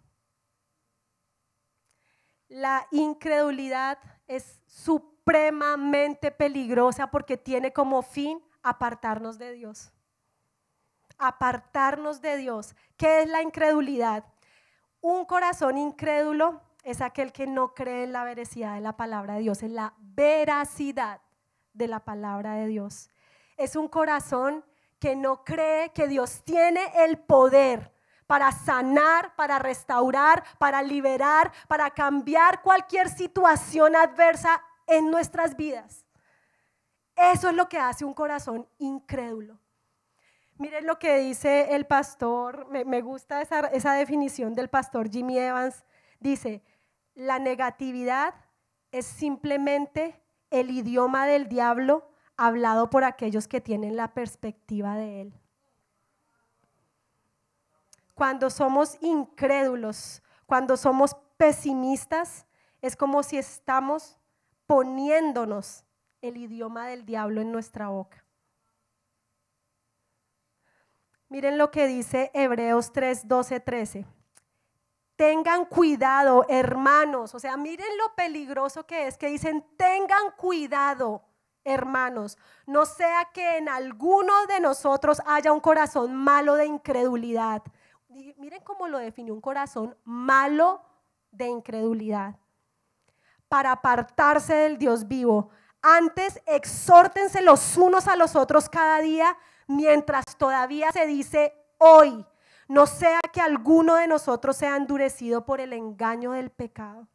La 2.48 2.88
incredulidad 2.92 3.98
es 4.28 4.62
supremamente 4.68 6.32
peligrosa 6.32 7.10
porque 7.12 7.38
tiene 7.38 7.74
como 7.74 8.02
fin 8.02 8.44
apartarnos 8.62 9.38
de 9.38 9.54
Dios. 9.54 9.92
Apartarnos 11.18 12.22
de 12.22 12.38
Dios. 12.38 12.76
¿Qué 12.98 13.22
es 13.22 13.30
la 13.30 13.42
incredulidad? 13.42 14.26
Un 15.02 15.26
corazón 15.26 15.78
incrédulo 15.78 16.62
es 16.84 17.02
aquel 17.02 17.32
que 17.32 17.48
no 17.48 17.74
cree 17.74 18.04
en 18.04 18.14
la 18.14 18.24
veracidad 18.24 18.76
de 18.76 18.82
la 18.82 18.96
palabra 18.96 19.36
de 19.36 19.42
Dios, 19.42 19.64
en 19.64 19.74
la 19.74 19.96
veracidad 19.98 21.22
de 21.74 21.88
la 21.88 22.06
palabra 22.06 22.56
de 22.56 22.68
Dios. 22.68 23.10
Es 23.58 23.76
un 23.76 23.88
corazón 23.88 24.64
que 25.00 25.16
no 25.16 25.44
cree 25.44 25.92
que 25.94 26.08
Dios 26.08 26.44
tiene 26.44 26.82
el 27.04 27.18
poder 27.18 27.95
para 28.28 28.52
sanar, 28.52 29.36
para 29.36 29.60
restaurar, 29.60 30.44
para 30.58 30.82
liberar, 30.82 31.52
para 31.68 31.90
cambiar 31.92 32.62
cualquier 32.62 33.10
situación 33.10 33.96
adversa 33.96 34.62
en 34.88 35.12
nuestras 35.12 35.56
vidas. 35.56 36.06
Eso 37.16 37.50
es 37.50 37.56
lo 37.56 37.70
que 37.70 37.80
hace 37.80 38.04
un 38.04 38.14
corazón 38.14 38.68
incrédulo. 38.78 39.60
Miren 40.58 40.86
lo 40.88 41.00
que 41.00 41.18
dice 41.18 41.76
el 41.76 41.86
pastor, 41.86 42.68
me, 42.70 43.02
gusta 43.02 43.42
esa, 43.42 43.60
esa 43.68 43.94
definición 43.94 44.54
del 44.54 44.70
pastor 44.70 45.10
Jimmy 45.10 45.38
Evans. 45.38 45.84
Dice, 46.20 46.64
la 47.14 47.40
negatividad 47.40 48.34
es 48.92 49.06
simplemente 49.06 50.22
el 50.50 50.72
idioma 50.72 51.26
del 51.28 51.50
diablo 51.50 52.10
hablado 52.38 52.90
por 52.90 53.04
aquellos 53.04 53.48
que 53.48 53.62
tienen 53.62 53.96
la 53.96 54.14
perspectiva 54.14 54.96
de 54.96 55.22
él. 55.22 55.34
Cuando 58.16 58.50
somos 58.50 58.98
incrédulos, 59.02 60.24
cuando 60.46 60.78
somos 60.78 61.16
pesimistas, 61.38 62.48
es 62.82 62.96
como 62.96 63.22
si 63.24 63.38
estamos 63.38 64.18
poniéndonos 64.66 65.84
el 66.22 66.38
idioma 66.38 66.88
del 66.88 67.06
diablo 67.06 67.42
en 67.42 67.52
nuestra 67.52 67.90
boca. 67.90 68.24
Miren 71.30 71.58
lo 71.58 71.72
que 71.72 71.88
dice 71.88 72.32
Hebreos 72.34 72.94
3, 72.94 73.28
12, 73.28 73.60
13. 73.60 74.06
Tengan 75.16 75.66
cuidado, 75.66 76.46
hermanos. 76.48 77.36
O 77.36 77.40
sea, 77.40 77.58
miren 77.58 77.98
lo 77.98 78.16
peligroso 78.16 78.86
que 78.86 79.08
es 79.08 79.18
que 79.18 79.28
dicen, 79.28 79.66
tengan 79.78 80.32
cuidado, 80.38 81.24
hermanos. 81.64 82.38
No 82.66 82.86
sea 82.86 83.30
que 83.34 83.58
en 83.58 83.70
alguno 83.70 84.46
de 84.48 84.60
nosotros 84.60 85.22
haya 85.26 85.52
un 85.52 85.60
corazón 85.60 86.16
malo 86.16 86.56
de 86.56 86.66
incredulidad. 86.66 87.64
Miren 88.16 88.62
cómo 88.64 88.88
lo 88.88 88.98
definió 88.98 89.34
un 89.34 89.42
corazón 89.42 89.98
malo 90.06 90.82
de 91.32 91.48
incredulidad. 91.48 92.38
Para 93.50 93.74
apartarse 93.74 94.54
del 94.54 94.78
Dios 94.78 95.08
vivo. 95.08 95.50
Antes, 95.82 96.42
exhórtense 96.46 97.42
los 97.42 97.76
unos 97.76 98.08
a 98.08 98.16
los 98.16 98.38
otros 98.38 98.70
cada 98.70 99.00
día 99.00 99.38
mientras 99.68 100.24
todavía 100.38 100.92
se 100.94 101.06
dice 101.06 101.54
hoy. 101.78 102.26
No 102.70 102.88
sea 102.88 103.20
que 103.34 103.42
alguno 103.42 103.96
de 103.96 104.08
nosotros 104.08 104.56
sea 104.56 104.78
endurecido 104.78 105.46
por 105.46 105.60
el 105.60 105.74
engaño 105.74 106.32
del 106.32 106.52
pecado. 106.52 107.08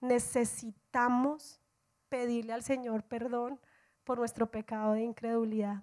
Necesitamos 0.00 1.60
pedirle 2.08 2.52
al 2.52 2.64
Señor 2.64 3.04
perdón 3.04 3.60
por 4.02 4.18
nuestro 4.18 4.50
pecado 4.50 4.94
de 4.94 5.02
incredulidad. 5.02 5.82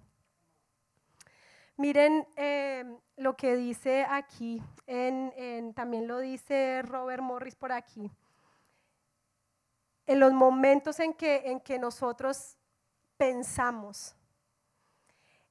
Miren 1.80 2.28
eh, 2.36 2.84
lo 3.16 3.38
que 3.38 3.56
dice 3.56 4.04
aquí, 4.06 4.62
también 5.74 6.06
lo 6.06 6.18
dice 6.18 6.82
Robert 6.82 7.22
Morris 7.22 7.56
por 7.56 7.72
aquí. 7.72 8.10
En 10.04 10.20
los 10.20 10.34
momentos 10.34 11.00
en 11.00 11.14
que, 11.14 11.36
en 11.46 11.58
que 11.58 11.78
nosotros 11.78 12.58
pensamos 13.16 14.14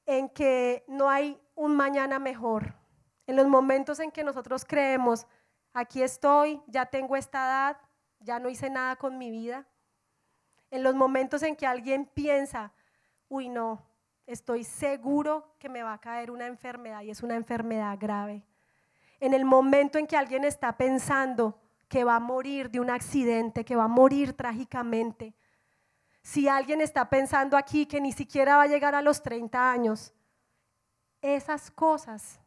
en 0.06 0.28
que 0.28 0.84
no 0.86 1.10
hay 1.10 1.36
un 1.56 1.74
mañana 1.74 2.20
mejor, 2.20 2.76
en 3.26 3.34
los 3.34 3.48
momentos 3.48 3.98
en 3.98 4.12
que 4.12 4.22
nosotros 4.22 4.64
creemos, 4.64 5.26
aquí 5.72 6.00
estoy, 6.00 6.62
ya 6.68 6.86
tengo 6.86 7.16
esta 7.16 7.44
edad, 7.44 7.76
ya 8.20 8.38
no 8.38 8.48
hice 8.48 8.70
nada 8.70 8.94
con 8.94 9.18
mi 9.18 9.32
vida, 9.32 9.66
en 10.70 10.84
los 10.84 10.94
momentos 10.94 11.42
en 11.42 11.56
que 11.56 11.66
alguien 11.66 12.06
piensa, 12.06 12.72
uy 13.28 13.48
no, 13.48 13.89
estoy 14.32 14.62
seguro 14.62 15.56
que 15.58 15.68
me 15.68 15.82
va 15.82 15.94
a 15.94 16.00
caer 16.00 16.30
una 16.30 16.46
enfermedad 16.46 17.02
y 17.02 17.10
es 17.10 17.22
una 17.22 17.34
enfermedad 17.34 17.98
grave. 17.98 18.44
En 19.18 19.34
el 19.34 19.44
momento 19.44 19.98
en 19.98 20.06
que 20.06 20.16
alguien 20.16 20.44
está 20.44 20.76
pensando 20.76 21.60
que 21.88 22.04
va 22.04 22.16
a 22.16 22.20
morir 22.20 22.70
de 22.70 22.78
un 22.78 22.90
accidente, 22.90 23.64
que 23.64 23.74
va 23.74 23.84
a 23.84 23.88
morir 23.88 24.34
trágicamente, 24.34 25.34
si 26.22 26.46
alguien 26.48 26.80
está 26.80 27.10
pensando 27.10 27.56
aquí 27.56 27.86
que 27.86 28.00
ni 28.00 28.12
siquiera 28.12 28.56
va 28.56 28.62
a 28.62 28.68
llegar 28.68 28.94
a 28.94 29.02
los 29.02 29.20
30 29.20 29.72
años, 29.72 30.14
esas 31.20 31.70
cosas 31.70 32.40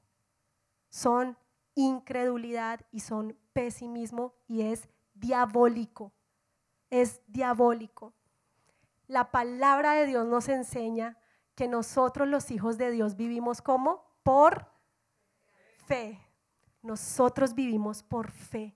son 0.90 1.38
incredulidad 1.76 2.80
y 2.92 3.02
son 3.02 3.38
pesimismo 3.52 4.34
y 4.48 4.62
es 4.62 4.88
diabólico. 5.14 6.14
Es 6.90 7.22
diabólico. 7.28 8.14
La 9.08 9.32
palabra 9.32 9.94
de 9.94 10.06
Dios 10.06 10.26
nos 10.26 10.48
enseña 10.48 11.18
que 11.56 11.68
nosotros 11.68 12.28
los 12.28 12.52
hijos 12.52 12.78
de 12.78 12.92
Dios 12.92 13.16
vivimos 13.16 13.62
como 13.62 14.04
por 14.24 14.66
fe. 15.86 16.20
Nosotros 16.82 17.54
vivimos 17.54 18.04
por 18.04 18.32
fe. 18.32 18.76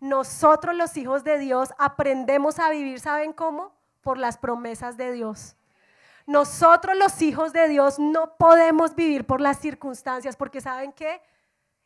Nosotros 0.00 0.76
los 0.76 0.96
hijos 0.96 1.24
de 1.24 1.38
Dios 1.38 1.70
aprendemos 1.78 2.58
a 2.58 2.70
vivir, 2.70 3.00
¿saben 3.00 3.32
cómo? 3.32 3.72
Por 4.02 4.18
las 4.18 4.36
promesas 4.36 4.96
de 4.96 5.12
Dios. 5.12 5.56
Nosotros 6.26 6.96
los 6.96 7.22
hijos 7.22 7.52
de 7.52 7.68
Dios 7.68 7.98
no 7.98 8.36
podemos 8.36 8.94
vivir 8.94 9.26
por 9.26 9.40
las 9.40 9.58
circunstancias, 9.58 10.36
porque 10.36 10.60
¿saben 10.60 10.92
qué? 10.92 11.22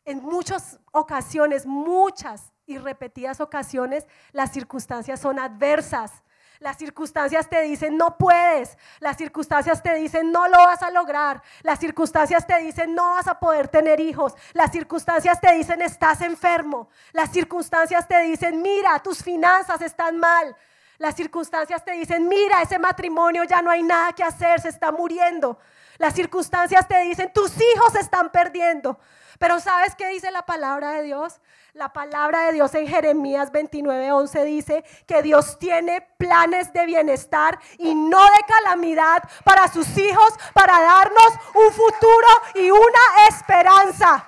En 0.03 0.21
muchas 0.23 0.79
ocasiones, 0.91 1.65
muchas 1.65 2.51
y 2.65 2.79
repetidas 2.79 3.39
ocasiones, 3.39 4.07
las 4.31 4.51
circunstancias 4.51 5.19
son 5.19 5.37
adversas. 5.37 6.23
Las 6.61 6.77
circunstancias 6.77 7.49
te 7.49 7.59
dicen 7.63 7.97
no 7.97 8.19
puedes. 8.19 8.77
Las 8.99 9.17
circunstancias 9.17 9.81
te 9.81 9.95
dicen 9.95 10.31
no 10.31 10.47
lo 10.47 10.57
vas 10.59 10.83
a 10.83 10.91
lograr. 10.91 11.41
Las 11.63 11.79
circunstancias 11.79 12.45
te 12.45 12.55
dicen 12.59 12.93
no 12.93 13.13
vas 13.13 13.27
a 13.27 13.39
poder 13.39 13.67
tener 13.67 13.99
hijos. 13.99 14.35
Las 14.53 14.71
circunstancias 14.71 15.41
te 15.41 15.51
dicen 15.55 15.81
estás 15.81 16.21
enfermo. 16.21 16.87
Las 17.13 17.31
circunstancias 17.31 18.07
te 18.07 18.21
dicen 18.21 18.61
mira, 18.61 18.99
tus 18.99 19.23
finanzas 19.23 19.81
están 19.81 20.19
mal. 20.19 20.55
Las 20.99 21.15
circunstancias 21.15 21.83
te 21.83 21.93
dicen 21.93 22.27
mira, 22.27 22.61
ese 22.61 22.77
matrimonio 22.77 23.43
ya 23.43 23.63
no 23.63 23.71
hay 23.71 23.81
nada 23.81 24.13
que 24.13 24.23
hacer, 24.23 24.61
se 24.61 24.69
está 24.69 24.91
muriendo. 24.91 25.57
Las 25.97 26.13
circunstancias 26.13 26.87
te 26.87 27.01
dicen 27.01 27.33
tus 27.33 27.59
hijos 27.59 27.93
se 27.93 28.01
están 28.01 28.29
perdiendo. 28.31 28.99
Pero 29.41 29.59
¿sabes 29.59 29.95
qué 29.95 30.07
dice 30.09 30.29
la 30.29 30.45
palabra 30.45 30.91
de 30.91 31.01
Dios? 31.01 31.41
La 31.73 31.91
palabra 31.91 32.41
de 32.41 32.53
Dios 32.53 32.75
en 32.75 32.85
Jeremías 32.87 33.51
29:11 33.51 34.43
dice 34.45 34.85
que 35.07 35.23
Dios 35.23 35.57
tiene 35.57 36.01
planes 36.19 36.71
de 36.73 36.85
bienestar 36.85 37.57
y 37.79 37.95
no 37.95 38.23
de 38.23 38.45
calamidad 38.47 39.23
para 39.43 39.67
sus 39.67 39.97
hijos, 39.97 40.35
para 40.53 40.79
darnos 40.79 41.33
un 41.55 41.73
futuro 41.73 42.27
y 42.53 42.69
una 42.69 42.99
esperanza. 43.29 44.27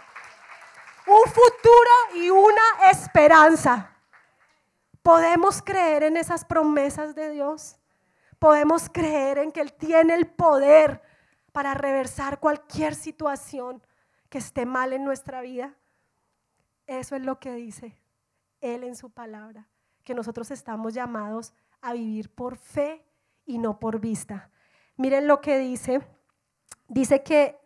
Un 1.06 1.32
futuro 1.32 1.92
y 2.16 2.32
una 2.32 2.90
esperanza. 2.90 3.92
¿Podemos 5.04 5.62
creer 5.62 6.06
en 6.06 6.18
esas 6.18 6.44
promesas 6.44 7.14
de 7.14 7.30
Dios? 7.30 7.76
¿Podemos 8.40 8.90
creer 8.92 9.38
en 9.38 9.52
que 9.52 9.62
Él 9.62 9.74
tiene 9.74 10.16
el 10.16 10.26
poder 10.26 11.04
para 11.52 11.76
reversar 11.76 12.40
cualquier 12.40 12.96
situación? 12.96 13.84
Que 14.34 14.40
esté 14.40 14.66
mal 14.66 14.94
en 14.94 15.06
nuestra 15.06 15.42
vida. 15.42 15.76
Eso 16.88 17.16
es 17.16 17.22
lo 17.22 17.40
que 17.40 17.54
dice 17.54 17.96
Él 18.62 18.84
en 18.84 18.96
su 18.96 19.12
palabra, 19.12 19.70
que 20.04 20.16
nosotros 20.16 20.50
estamos 20.50 20.96
llamados 20.96 21.54
a 21.82 21.94
vivir 21.94 22.34
por 22.34 22.58
fe 22.58 23.06
y 23.46 23.60
no 23.60 23.78
por 23.78 24.00
vista. 24.00 24.50
Miren 24.98 25.28
lo 25.28 25.40
que 25.40 25.60
dice. 25.60 26.02
Dice 26.88 27.22
que 27.22 27.60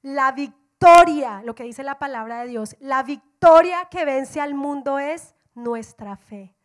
la 0.00 0.32
victoria, 0.32 1.42
lo 1.44 1.54
que 1.54 1.64
dice 1.64 1.82
la 1.82 1.98
palabra 1.98 2.40
de 2.40 2.48
Dios, 2.48 2.76
la 2.80 3.02
victoria 3.02 3.88
que 3.90 4.06
vence 4.06 4.40
al 4.40 4.54
mundo 4.54 4.98
es 4.98 5.34
nuestra 5.52 6.16
fe. 6.16 6.56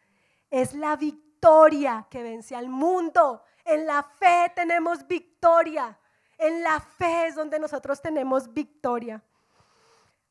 Es 0.50 0.74
la 0.74 0.96
victoria 0.96 2.08
que 2.10 2.24
vence 2.24 2.56
al 2.56 2.70
mundo. 2.70 3.44
En 3.66 3.86
la 3.86 4.02
fe 4.02 4.50
tenemos 4.56 5.06
victoria. 5.06 6.00
En 6.38 6.64
la 6.64 6.80
fe 6.80 7.28
es 7.28 7.36
donde 7.36 7.60
nosotros 7.60 8.02
tenemos 8.02 8.54
victoria. 8.54 9.22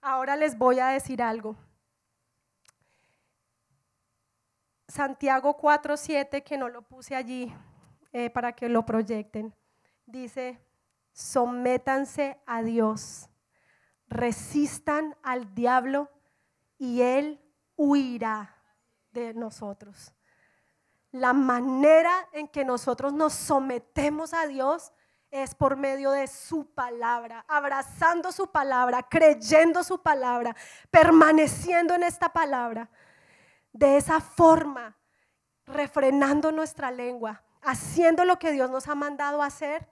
Ahora 0.02 0.36
les 0.36 0.56
voy 0.56 0.80
a 0.80 0.88
decir 0.88 1.22
algo. 1.22 1.56
Santiago 4.88 5.56
4.7, 5.56 6.42
que 6.42 6.56
no 6.56 6.68
lo 6.68 6.82
puse 6.82 7.14
allí 7.14 7.52
eh, 8.12 8.30
para 8.30 8.52
que 8.52 8.68
lo 8.68 8.84
proyecten, 8.84 9.54
dice, 10.04 10.60
sométanse 11.12 12.40
a 12.46 12.62
Dios, 12.62 13.28
resistan 14.08 15.16
al 15.22 15.54
diablo 15.54 16.10
y 16.76 17.02
él 17.02 17.40
huirá 17.76 18.56
de 19.12 19.34
nosotros. 19.34 20.12
La 21.12 21.32
manera 21.32 22.28
en 22.32 22.48
que 22.48 22.64
nosotros 22.64 23.12
nos 23.12 23.32
sometemos 23.32 24.32
a 24.32 24.46
Dios 24.46 24.92
es 25.30 25.54
por 25.54 25.76
medio 25.76 26.10
de 26.10 26.26
su 26.26 26.66
palabra, 26.74 27.44
abrazando 27.46 28.32
su 28.32 28.50
palabra, 28.50 29.02
creyendo 29.08 29.84
su 29.84 30.02
palabra, 30.02 30.56
permaneciendo 30.90 31.94
en 31.94 32.02
esta 32.02 32.32
palabra. 32.32 32.90
De 33.72 33.96
esa 33.96 34.20
forma, 34.20 34.96
refrenando 35.66 36.50
nuestra 36.50 36.90
lengua, 36.90 37.42
haciendo 37.62 38.24
lo 38.24 38.38
que 38.38 38.52
Dios 38.52 38.70
nos 38.70 38.88
ha 38.88 38.94
mandado 38.94 39.42
hacer, 39.42 39.88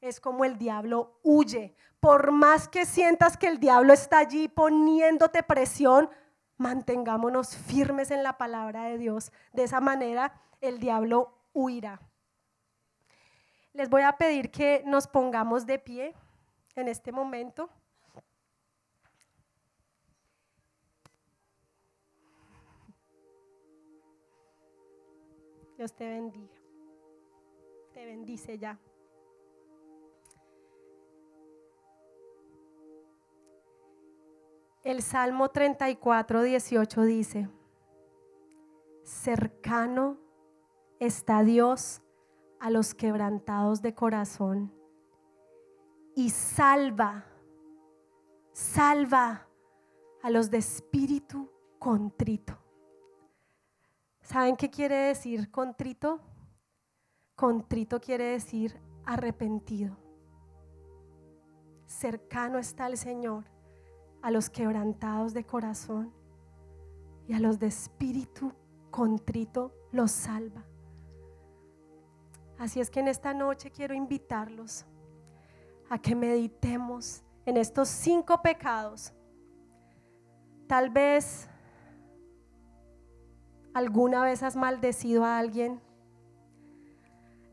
es 0.00 0.20
como 0.20 0.44
el 0.44 0.58
diablo 0.58 1.18
huye. 1.22 1.74
Por 2.00 2.32
más 2.32 2.68
que 2.68 2.84
sientas 2.84 3.38
que 3.38 3.48
el 3.48 3.58
diablo 3.58 3.94
está 3.94 4.18
allí 4.18 4.48
poniéndote 4.48 5.42
presión, 5.42 6.10
mantengámonos 6.58 7.56
firmes 7.56 8.10
en 8.10 8.22
la 8.22 8.36
palabra 8.36 8.84
de 8.84 8.98
Dios. 8.98 9.32
De 9.52 9.64
esa 9.64 9.80
manera, 9.80 10.38
el 10.60 10.78
diablo 10.78 11.38
huirá. 11.54 12.00
Les 13.74 13.90
voy 13.90 14.02
a 14.02 14.16
pedir 14.16 14.52
que 14.52 14.84
nos 14.86 15.08
pongamos 15.08 15.66
de 15.66 15.80
pie 15.80 16.14
en 16.76 16.86
este 16.86 17.10
momento. 17.10 17.68
Dios 25.76 25.92
te 25.92 26.08
bendiga. 26.08 26.54
Te 27.92 28.06
bendice 28.06 28.58
ya. 28.58 28.78
El 34.84 35.02
Salmo 35.02 35.50
34, 35.50 36.42
18 36.42 37.02
dice, 37.02 37.48
cercano 39.02 40.18
está 41.00 41.42
Dios 41.42 42.03
a 42.60 42.70
los 42.70 42.94
quebrantados 42.94 43.82
de 43.82 43.94
corazón 43.94 44.72
y 46.14 46.30
salva, 46.30 47.26
salva 48.52 49.46
a 50.22 50.30
los 50.30 50.50
de 50.50 50.58
espíritu 50.58 51.50
contrito. 51.78 52.56
¿Saben 54.22 54.56
qué 54.56 54.70
quiere 54.70 54.96
decir 54.96 55.50
contrito? 55.50 56.20
Contrito 57.34 58.00
quiere 58.00 58.24
decir 58.24 58.80
arrepentido. 59.04 59.96
Cercano 61.86 62.58
está 62.58 62.86
el 62.86 62.96
Señor 62.96 63.44
a 64.22 64.30
los 64.30 64.48
quebrantados 64.48 65.34
de 65.34 65.44
corazón 65.44 66.12
y 67.28 67.34
a 67.34 67.40
los 67.40 67.58
de 67.58 67.66
espíritu 67.66 68.52
contrito 68.90 69.72
los 69.92 70.10
salva. 70.10 70.64
Así 72.58 72.80
es 72.80 72.90
que 72.90 73.00
en 73.00 73.08
esta 73.08 73.34
noche 73.34 73.70
quiero 73.70 73.94
invitarlos 73.94 74.84
a 75.90 75.98
que 75.98 76.14
meditemos 76.14 77.22
en 77.46 77.56
estos 77.56 77.88
cinco 77.88 78.40
pecados. 78.42 79.12
Tal 80.66 80.90
vez 80.90 81.48
alguna 83.74 84.22
vez 84.22 84.42
has 84.42 84.56
maldecido 84.56 85.24
a 85.24 85.38
alguien. 85.38 85.80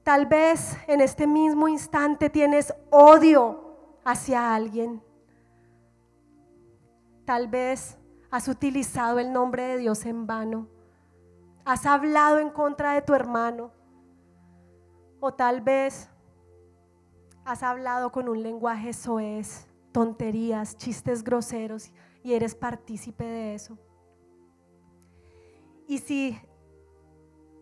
Tal 0.03 0.25
vez 0.25 0.77
en 0.87 1.01
este 1.01 1.27
mismo 1.27 1.67
instante 1.67 2.29
tienes 2.29 2.73
odio 2.89 3.97
hacia 4.03 4.55
alguien. 4.55 5.03
Tal 7.25 7.47
vez 7.47 7.97
has 8.29 8.47
utilizado 8.47 9.19
el 9.19 9.31
nombre 9.31 9.63
de 9.63 9.77
Dios 9.77 10.05
en 10.05 10.25
vano. 10.25 10.67
Has 11.65 11.85
hablado 11.85 12.39
en 12.39 12.49
contra 12.49 12.93
de 12.93 13.01
tu 13.01 13.13
hermano. 13.13 13.71
O 15.21 15.33
tal 15.33 15.61
vez 15.61 16.09
has 17.45 17.63
hablado 17.63 18.11
con 18.11 18.27
un 18.27 18.43
lenguaje 18.43 18.91
soez, 18.91 19.67
tonterías, 19.93 20.75
chistes 20.77 21.23
groseros 21.23 21.91
y 22.23 22.33
eres 22.33 22.55
partícipe 22.55 23.23
de 23.23 23.55
eso. 23.55 23.77
Y 25.87 25.99
si 25.99 26.37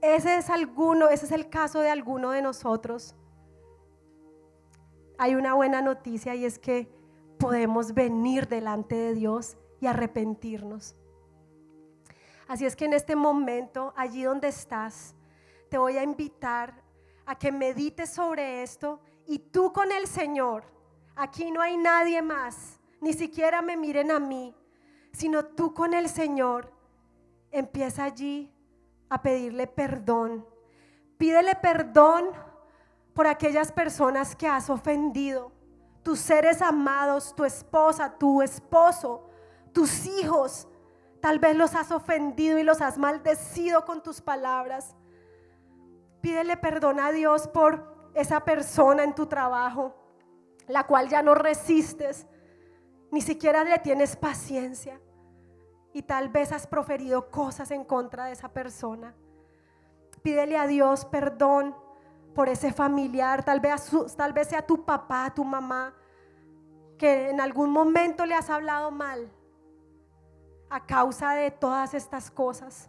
ese 0.02 0.38
es 0.38 0.50
alguno, 0.50 1.10
ese 1.10 1.26
es 1.26 1.32
el 1.32 1.50
caso 1.50 1.82
de 1.82 1.90
alguno 1.90 2.32
de 2.32 2.42
nosotros, 2.42 3.16
hay 5.18 5.36
una 5.36 5.54
buena 5.54 5.82
noticia 5.82 6.36
y 6.36 6.46
es 6.46 6.60
que 6.60 6.90
podemos 7.40 7.94
venir 7.94 8.48
delante 8.48 8.96
de 8.96 9.14
Dios 9.14 9.58
y 9.82 9.88
arrepentirnos. 9.88 10.96
Así 12.48 12.66
es 12.66 12.76
que 12.76 12.86
en 12.86 12.94
este 12.94 13.16
momento, 13.16 13.94
allí 13.98 14.24
donde 14.24 14.48
estás, 14.48 15.14
te 15.70 15.78
voy 15.78 15.98
a 15.98 16.04
invitar 16.04 16.89
a 17.30 17.36
que 17.36 17.52
medites 17.52 18.10
sobre 18.10 18.64
esto 18.64 19.00
y 19.28 19.38
tú 19.38 19.72
con 19.72 19.92
el 19.92 20.08
Señor, 20.08 20.64
aquí 21.16 21.52
no 21.52 21.62
hay 21.62 21.78
nadie 21.78 22.24
más, 22.24 22.80
ni 23.02 23.14
siquiera 23.14 23.62
me 23.62 23.78
miren 23.78 24.10
a 24.10 24.20
mí, 24.20 24.56
sino 25.12 25.46
tú 25.46 25.72
con 25.76 25.94
el 25.94 26.10
Señor, 26.10 26.74
empieza 27.52 28.06
allí 28.06 28.52
a 29.10 29.22
pedirle 29.22 29.68
perdón. 29.68 30.44
Pídele 31.20 31.54
perdón 31.54 32.32
por 33.14 33.28
aquellas 33.28 33.72
personas 33.72 34.36
que 34.36 34.48
has 34.48 34.68
ofendido, 34.68 35.52
tus 36.02 36.18
seres 36.18 36.64
amados, 36.64 37.36
tu 37.36 37.46
esposa, 37.46 38.18
tu 38.18 38.42
esposo, 38.42 39.30
tus 39.72 40.08
hijos. 40.08 40.68
Tal 41.22 41.38
vez 41.38 41.56
los 41.56 41.76
has 41.76 41.92
ofendido 41.92 42.58
y 42.58 42.64
los 42.64 42.82
has 42.82 42.98
maldecido 42.98 43.86
con 43.86 44.02
tus 44.02 44.20
palabras. 44.20 44.96
Pídele 46.22 46.58
perdón 46.58 47.00
a 47.00 47.12
Dios 47.12 47.48
por 47.48 48.12
esa 48.14 48.44
persona 48.44 49.04
en 49.04 49.16
tu 49.16 49.28
trabajo, 49.28 49.96
la 50.68 50.86
cual 50.86 51.10
ya 51.10 51.22
no 51.22 51.36
resistes, 51.36 52.28
ni 53.12 53.22
siquiera 53.22 53.64
le 53.64 53.80
tienes 53.80 54.16
paciencia 54.16 55.00
y 55.94 56.04
tal 56.04 56.30
vez 56.30 56.52
has 56.52 56.68
proferido 56.68 57.32
cosas 57.32 57.72
en 57.72 57.84
contra 57.84 58.26
de 58.26 58.34
esa 58.34 58.50
persona. 58.50 59.16
Pídele 60.22 60.58
a 60.58 60.68
Dios 60.68 61.06
perdón 61.06 61.76
por 62.36 62.50
ese 62.50 62.72
familiar, 62.72 63.44
tal 63.44 63.60
vez, 63.60 63.90
tal 64.16 64.34
vez 64.34 64.50
sea 64.50 64.66
tu 64.66 64.86
papá, 64.86 65.32
tu 65.34 65.44
mamá, 65.44 65.94
que 66.98 67.30
en 67.30 67.42
algún 67.42 67.72
momento 67.72 68.26
le 68.26 68.36
has 68.36 68.50
hablado 68.50 68.92
mal 68.92 69.32
a 70.70 70.86
causa 70.86 71.32
de 71.32 71.50
todas 71.50 71.94
estas 71.94 72.30
cosas. 72.30 72.89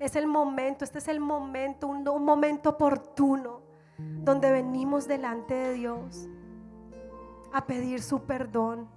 Es 0.00 0.16
el 0.16 0.26
momento, 0.26 0.82
este 0.82 0.98
es 0.98 1.08
el 1.08 1.20
momento, 1.20 1.86
un, 1.86 2.02
momento 2.24 2.70
oportuno 2.70 3.60
donde 3.98 4.50
venimos 4.50 5.06
delante 5.06 5.52
de 5.52 5.74
Dios 5.74 6.26
a 7.52 7.66
pedir 7.66 8.02
su 8.02 8.22
perdón. 8.22 8.88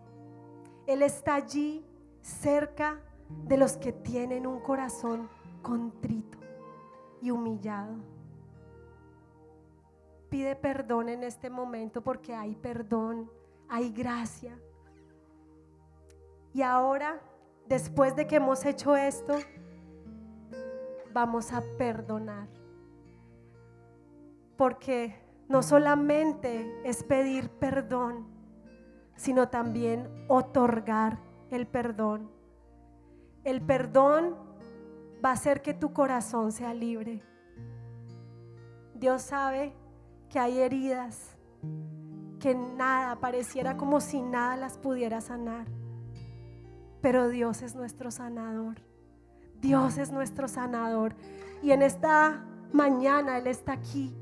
Él 0.88 1.02
está 1.02 1.36
allí 1.36 1.86
cerca 2.22 3.02
de 3.46 3.58
los 3.58 3.76
que 3.76 3.92
tienen 3.92 4.48
un 4.48 4.62
corazón 4.62 5.30
contrito 5.62 6.38
y 7.22 7.32
humillado. 7.32 7.96
Pide 10.30 10.56
perdón 10.56 11.10
en 11.10 11.24
este 11.24 11.50
momento 11.50 12.02
porque 12.02 12.34
hay 12.34 12.56
perdón, 12.56 13.30
hay 13.68 13.92
gracia. 13.92 14.58
Y 16.54 16.62
ahora, 16.62 17.20
después 17.68 18.16
de 18.16 18.26
que 18.26 18.38
hemos 18.38 18.63
hecho 18.63 18.96
esto, 18.96 19.36
vamos 21.13 21.54
a 21.54 21.62
perdonar. 21.78 22.47
Porque 24.58 25.15
no 25.47 25.62
solamente 25.62 26.82
es 26.84 27.04
pedir 27.04 27.49
perdón, 27.49 28.28
sino 29.15 29.49
también 29.49 30.10
otorgar 30.28 31.19
el 31.52 31.67
perdón. 31.67 32.32
El 33.43 33.62
perdón 33.62 34.36
va 35.23 35.30
a 35.30 35.34
hacer 35.34 35.62
que 35.62 35.73
tu 35.73 35.93
corazón 35.93 36.52
sea 36.52 36.73
libre. 36.73 37.21
Dios 38.95 39.21
sabe 39.21 39.73
que 40.30 40.39
hay 40.39 40.60
heridas 40.60 41.38
que 42.39 42.56
nada, 42.56 43.19
pareciera 43.19 43.78
como 43.78 44.02
si 44.02 44.21
nada 44.21 44.58
las 44.58 44.78
pudiera 44.78 45.21
sanar. 45.21 45.67
Pero 47.02 47.30
Dios 47.30 47.62
es 47.62 47.76
nuestro 47.76 48.12
sanador. 48.12 48.82
Dios 49.63 49.97
es 49.97 50.12
nuestro 50.12 50.49
sanador. 50.49 51.15
Y 51.63 51.71
en 51.71 51.82
esta 51.82 52.43
mañana 52.73 53.38
Él 53.38 53.47
está 53.47 53.71
aquí 53.71 54.13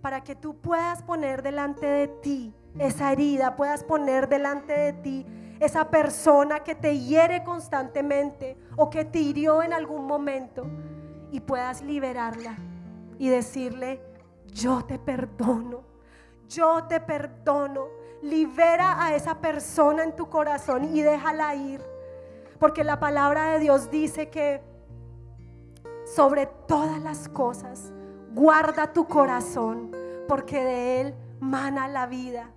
para 0.00 0.22
que 0.22 0.36
tú 0.36 0.54
puedas 0.54 1.02
poner 1.02 1.42
delante 1.42 1.84
de 1.84 2.08
ti 2.08 2.54
esa 2.78 3.12
herida, 3.12 3.56
puedas 3.56 3.82
poner 3.82 4.28
delante 4.28 4.72
de 4.72 4.92
ti 4.92 5.26
esa 5.58 5.90
persona 5.90 6.60
que 6.60 6.76
te 6.76 6.98
hiere 6.98 7.42
constantemente 7.42 8.56
o 8.76 8.88
que 8.88 9.04
te 9.04 9.18
hirió 9.18 9.64
en 9.64 9.72
algún 9.72 10.06
momento 10.06 10.66
y 11.32 11.40
puedas 11.40 11.82
liberarla 11.82 12.56
y 13.18 13.28
decirle, 13.28 14.00
yo 14.46 14.84
te 14.84 14.98
perdono, 14.98 15.82
yo 16.48 16.84
te 16.84 17.00
perdono. 17.00 17.86
Libera 18.22 19.04
a 19.04 19.16
esa 19.16 19.40
persona 19.40 20.04
en 20.04 20.14
tu 20.14 20.28
corazón 20.28 20.84
y 20.94 21.02
déjala 21.02 21.52
ir. 21.56 21.91
Porque 22.62 22.84
la 22.84 23.00
palabra 23.00 23.46
de 23.46 23.58
Dios 23.58 23.90
dice 23.90 24.30
que 24.30 24.62
sobre 26.06 26.46
todas 26.46 27.02
las 27.02 27.28
cosas 27.28 27.92
guarda 28.32 28.92
tu 28.92 29.08
corazón, 29.08 29.90
porque 30.28 30.62
de 30.62 31.00
él 31.00 31.14
mana 31.40 31.88
la 31.88 32.06
vida. 32.06 32.52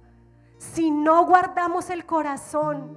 Si 0.60 0.92
no 0.92 1.26
guardamos 1.26 1.90
el 1.90 2.06
corazón, 2.06 2.96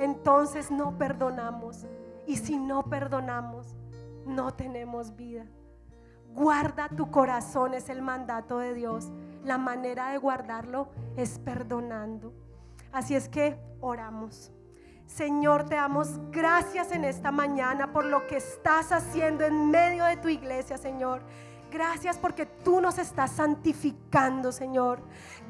entonces 0.00 0.70
no 0.70 0.98
perdonamos. 0.98 1.86
Y 2.26 2.36
si 2.36 2.58
no 2.58 2.82
perdonamos, 2.82 3.74
no 4.26 4.52
tenemos 4.52 5.16
vida. 5.16 5.46
Guarda 6.34 6.90
tu 6.90 7.10
corazón, 7.10 7.72
es 7.72 7.88
el 7.88 8.02
mandato 8.02 8.58
de 8.58 8.74
Dios. 8.74 9.10
La 9.44 9.56
manera 9.56 10.10
de 10.10 10.18
guardarlo 10.18 10.88
es 11.16 11.38
perdonando. 11.38 12.34
Así 12.92 13.14
es 13.14 13.30
que 13.30 13.58
oramos. 13.80 14.52
Señor, 15.08 15.64
te 15.64 15.74
damos 15.74 16.10
gracias 16.30 16.92
en 16.92 17.04
esta 17.04 17.32
mañana 17.32 17.92
por 17.92 18.04
lo 18.04 18.26
que 18.26 18.36
estás 18.36 18.92
haciendo 18.92 19.42
en 19.44 19.70
medio 19.70 20.04
de 20.04 20.18
tu 20.18 20.28
iglesia, 20.28 20.76
Señor. 20.76 21.22
Gracias 21.70 22.18
porque 22.18 22.44
tú 22.44 22.80
nos 22.80 22.98
estás 22.98 23.32
santificando, 23.32 24.52
Señor. 24.52 25.00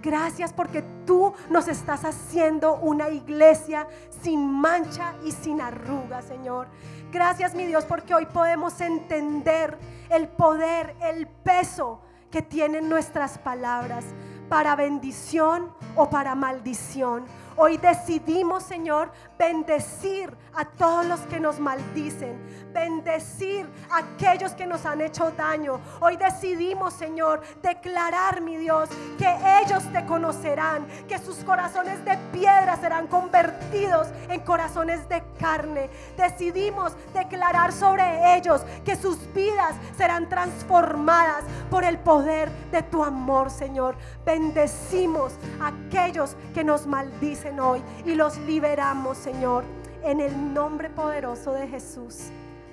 Gracias 0.01 0.53
porque 0.53 0.83
tú 1.05 1.35
nos 1.51 1.67
estás 1.67 2.05
haciendo 2.05 2.77
una 2.77 3.11
iglesia 3.11 3.87
sin 4.23 4.49
mancha 4.49 5.15
y 5.25 5.33
sin 5.33 5.61
arruga, 5.61 6.23
Señor. 6.23 6.69
Gracias, 7.13 7.55
mi 7.55 7.67
Dios, 7.67 7.85
porque 7.85 8.15
hoy 8.15 8.27
podemos 8.27 8.81
entender 8.81 9.77
el 10.09 10.29
poder, 10.29 10.95
el 11.03 11.27
peso 11.27 12.01
que 12.31 12.43
tienen 12.43 12.89
nuestras 12.89 13.39
palabras 13.39 14.05
para 14.49 14.77
bendición 14.77 15.73
o 15.97 16.09
para 16.09 16.35
maldición. 16.35 17.25
Hoy 17.61 17.77
decidimos, 17.77 18.63
Señor, 18.63 19.11
bendecir 19.37 20.33
a 20.55 20.65
todos 20.65 21.05
los 21.07 21.19
que 21.23 21.41
nos 21.41 21.59
maldicen, 21.59 22.41
bendecir 22.73 23.69
a 23.91 23.99
aquellos 23.99 24.53
que 24.53 24.65
nos 24.65 24.87
han 24.87 25.01
hecho 25.01 25.33
daño. 25.33 25.81
Hoy 26.01 26.17
decidimos, 26.17 26.95
Señor, 26.95 27.43
declarar, 27.61 28.41
mi 28.43 28.57
Dios, 28.57 28.89
que 29.19 29.29
ellos 29.61 29.83
te 29.93 30.07
conocerán, 30.07 30.87
que 31.09 31.19
sus 31.19 31.39
corazones 31.39 32.05
de 32.05 32.17
piedra 32.33 32.77
serán 32.77 33.09
convertidos 33.09 34.07
en 34.29 34.41
corazones 34.43 35.09
de 35.09 35.21
carne. 35.41 35.91
Decidimos 36.17 36.93
declarar 37.13 37.73
sobre 37.73 38.37
ellos 38.37 38.63
que 38.85 38.95
sus 38.95 39.33
vidas 39.33 39.75
serán 39.97 40.29
transformadas 40.29 41.43
por 41.71 41.83
el 41.83 41.99
poder 41.99 42.51
de 42.71 42.83
tu 42.85 43.03
amor, 43.03 43.51
Señor. 43.51 43.97
Bendecimos 44.25 45.33
a 45.61 45.69
aquellos 45.69 46.37
que 46.55 46.63
nos 46.63 46.87
maldicen 46.87 47.48
hoy 47.59 47.83
y 48.05 48.15
los 48.15 48.39
liberamos, 48.39 49.19
Señor, 49.19 49.65
en 50.05 50.21
el 50.21 50.55
nombre 50.55 50.91
poderoso 50.91 51.53
de 51.53 51.67
Jesús. 51.69 52.31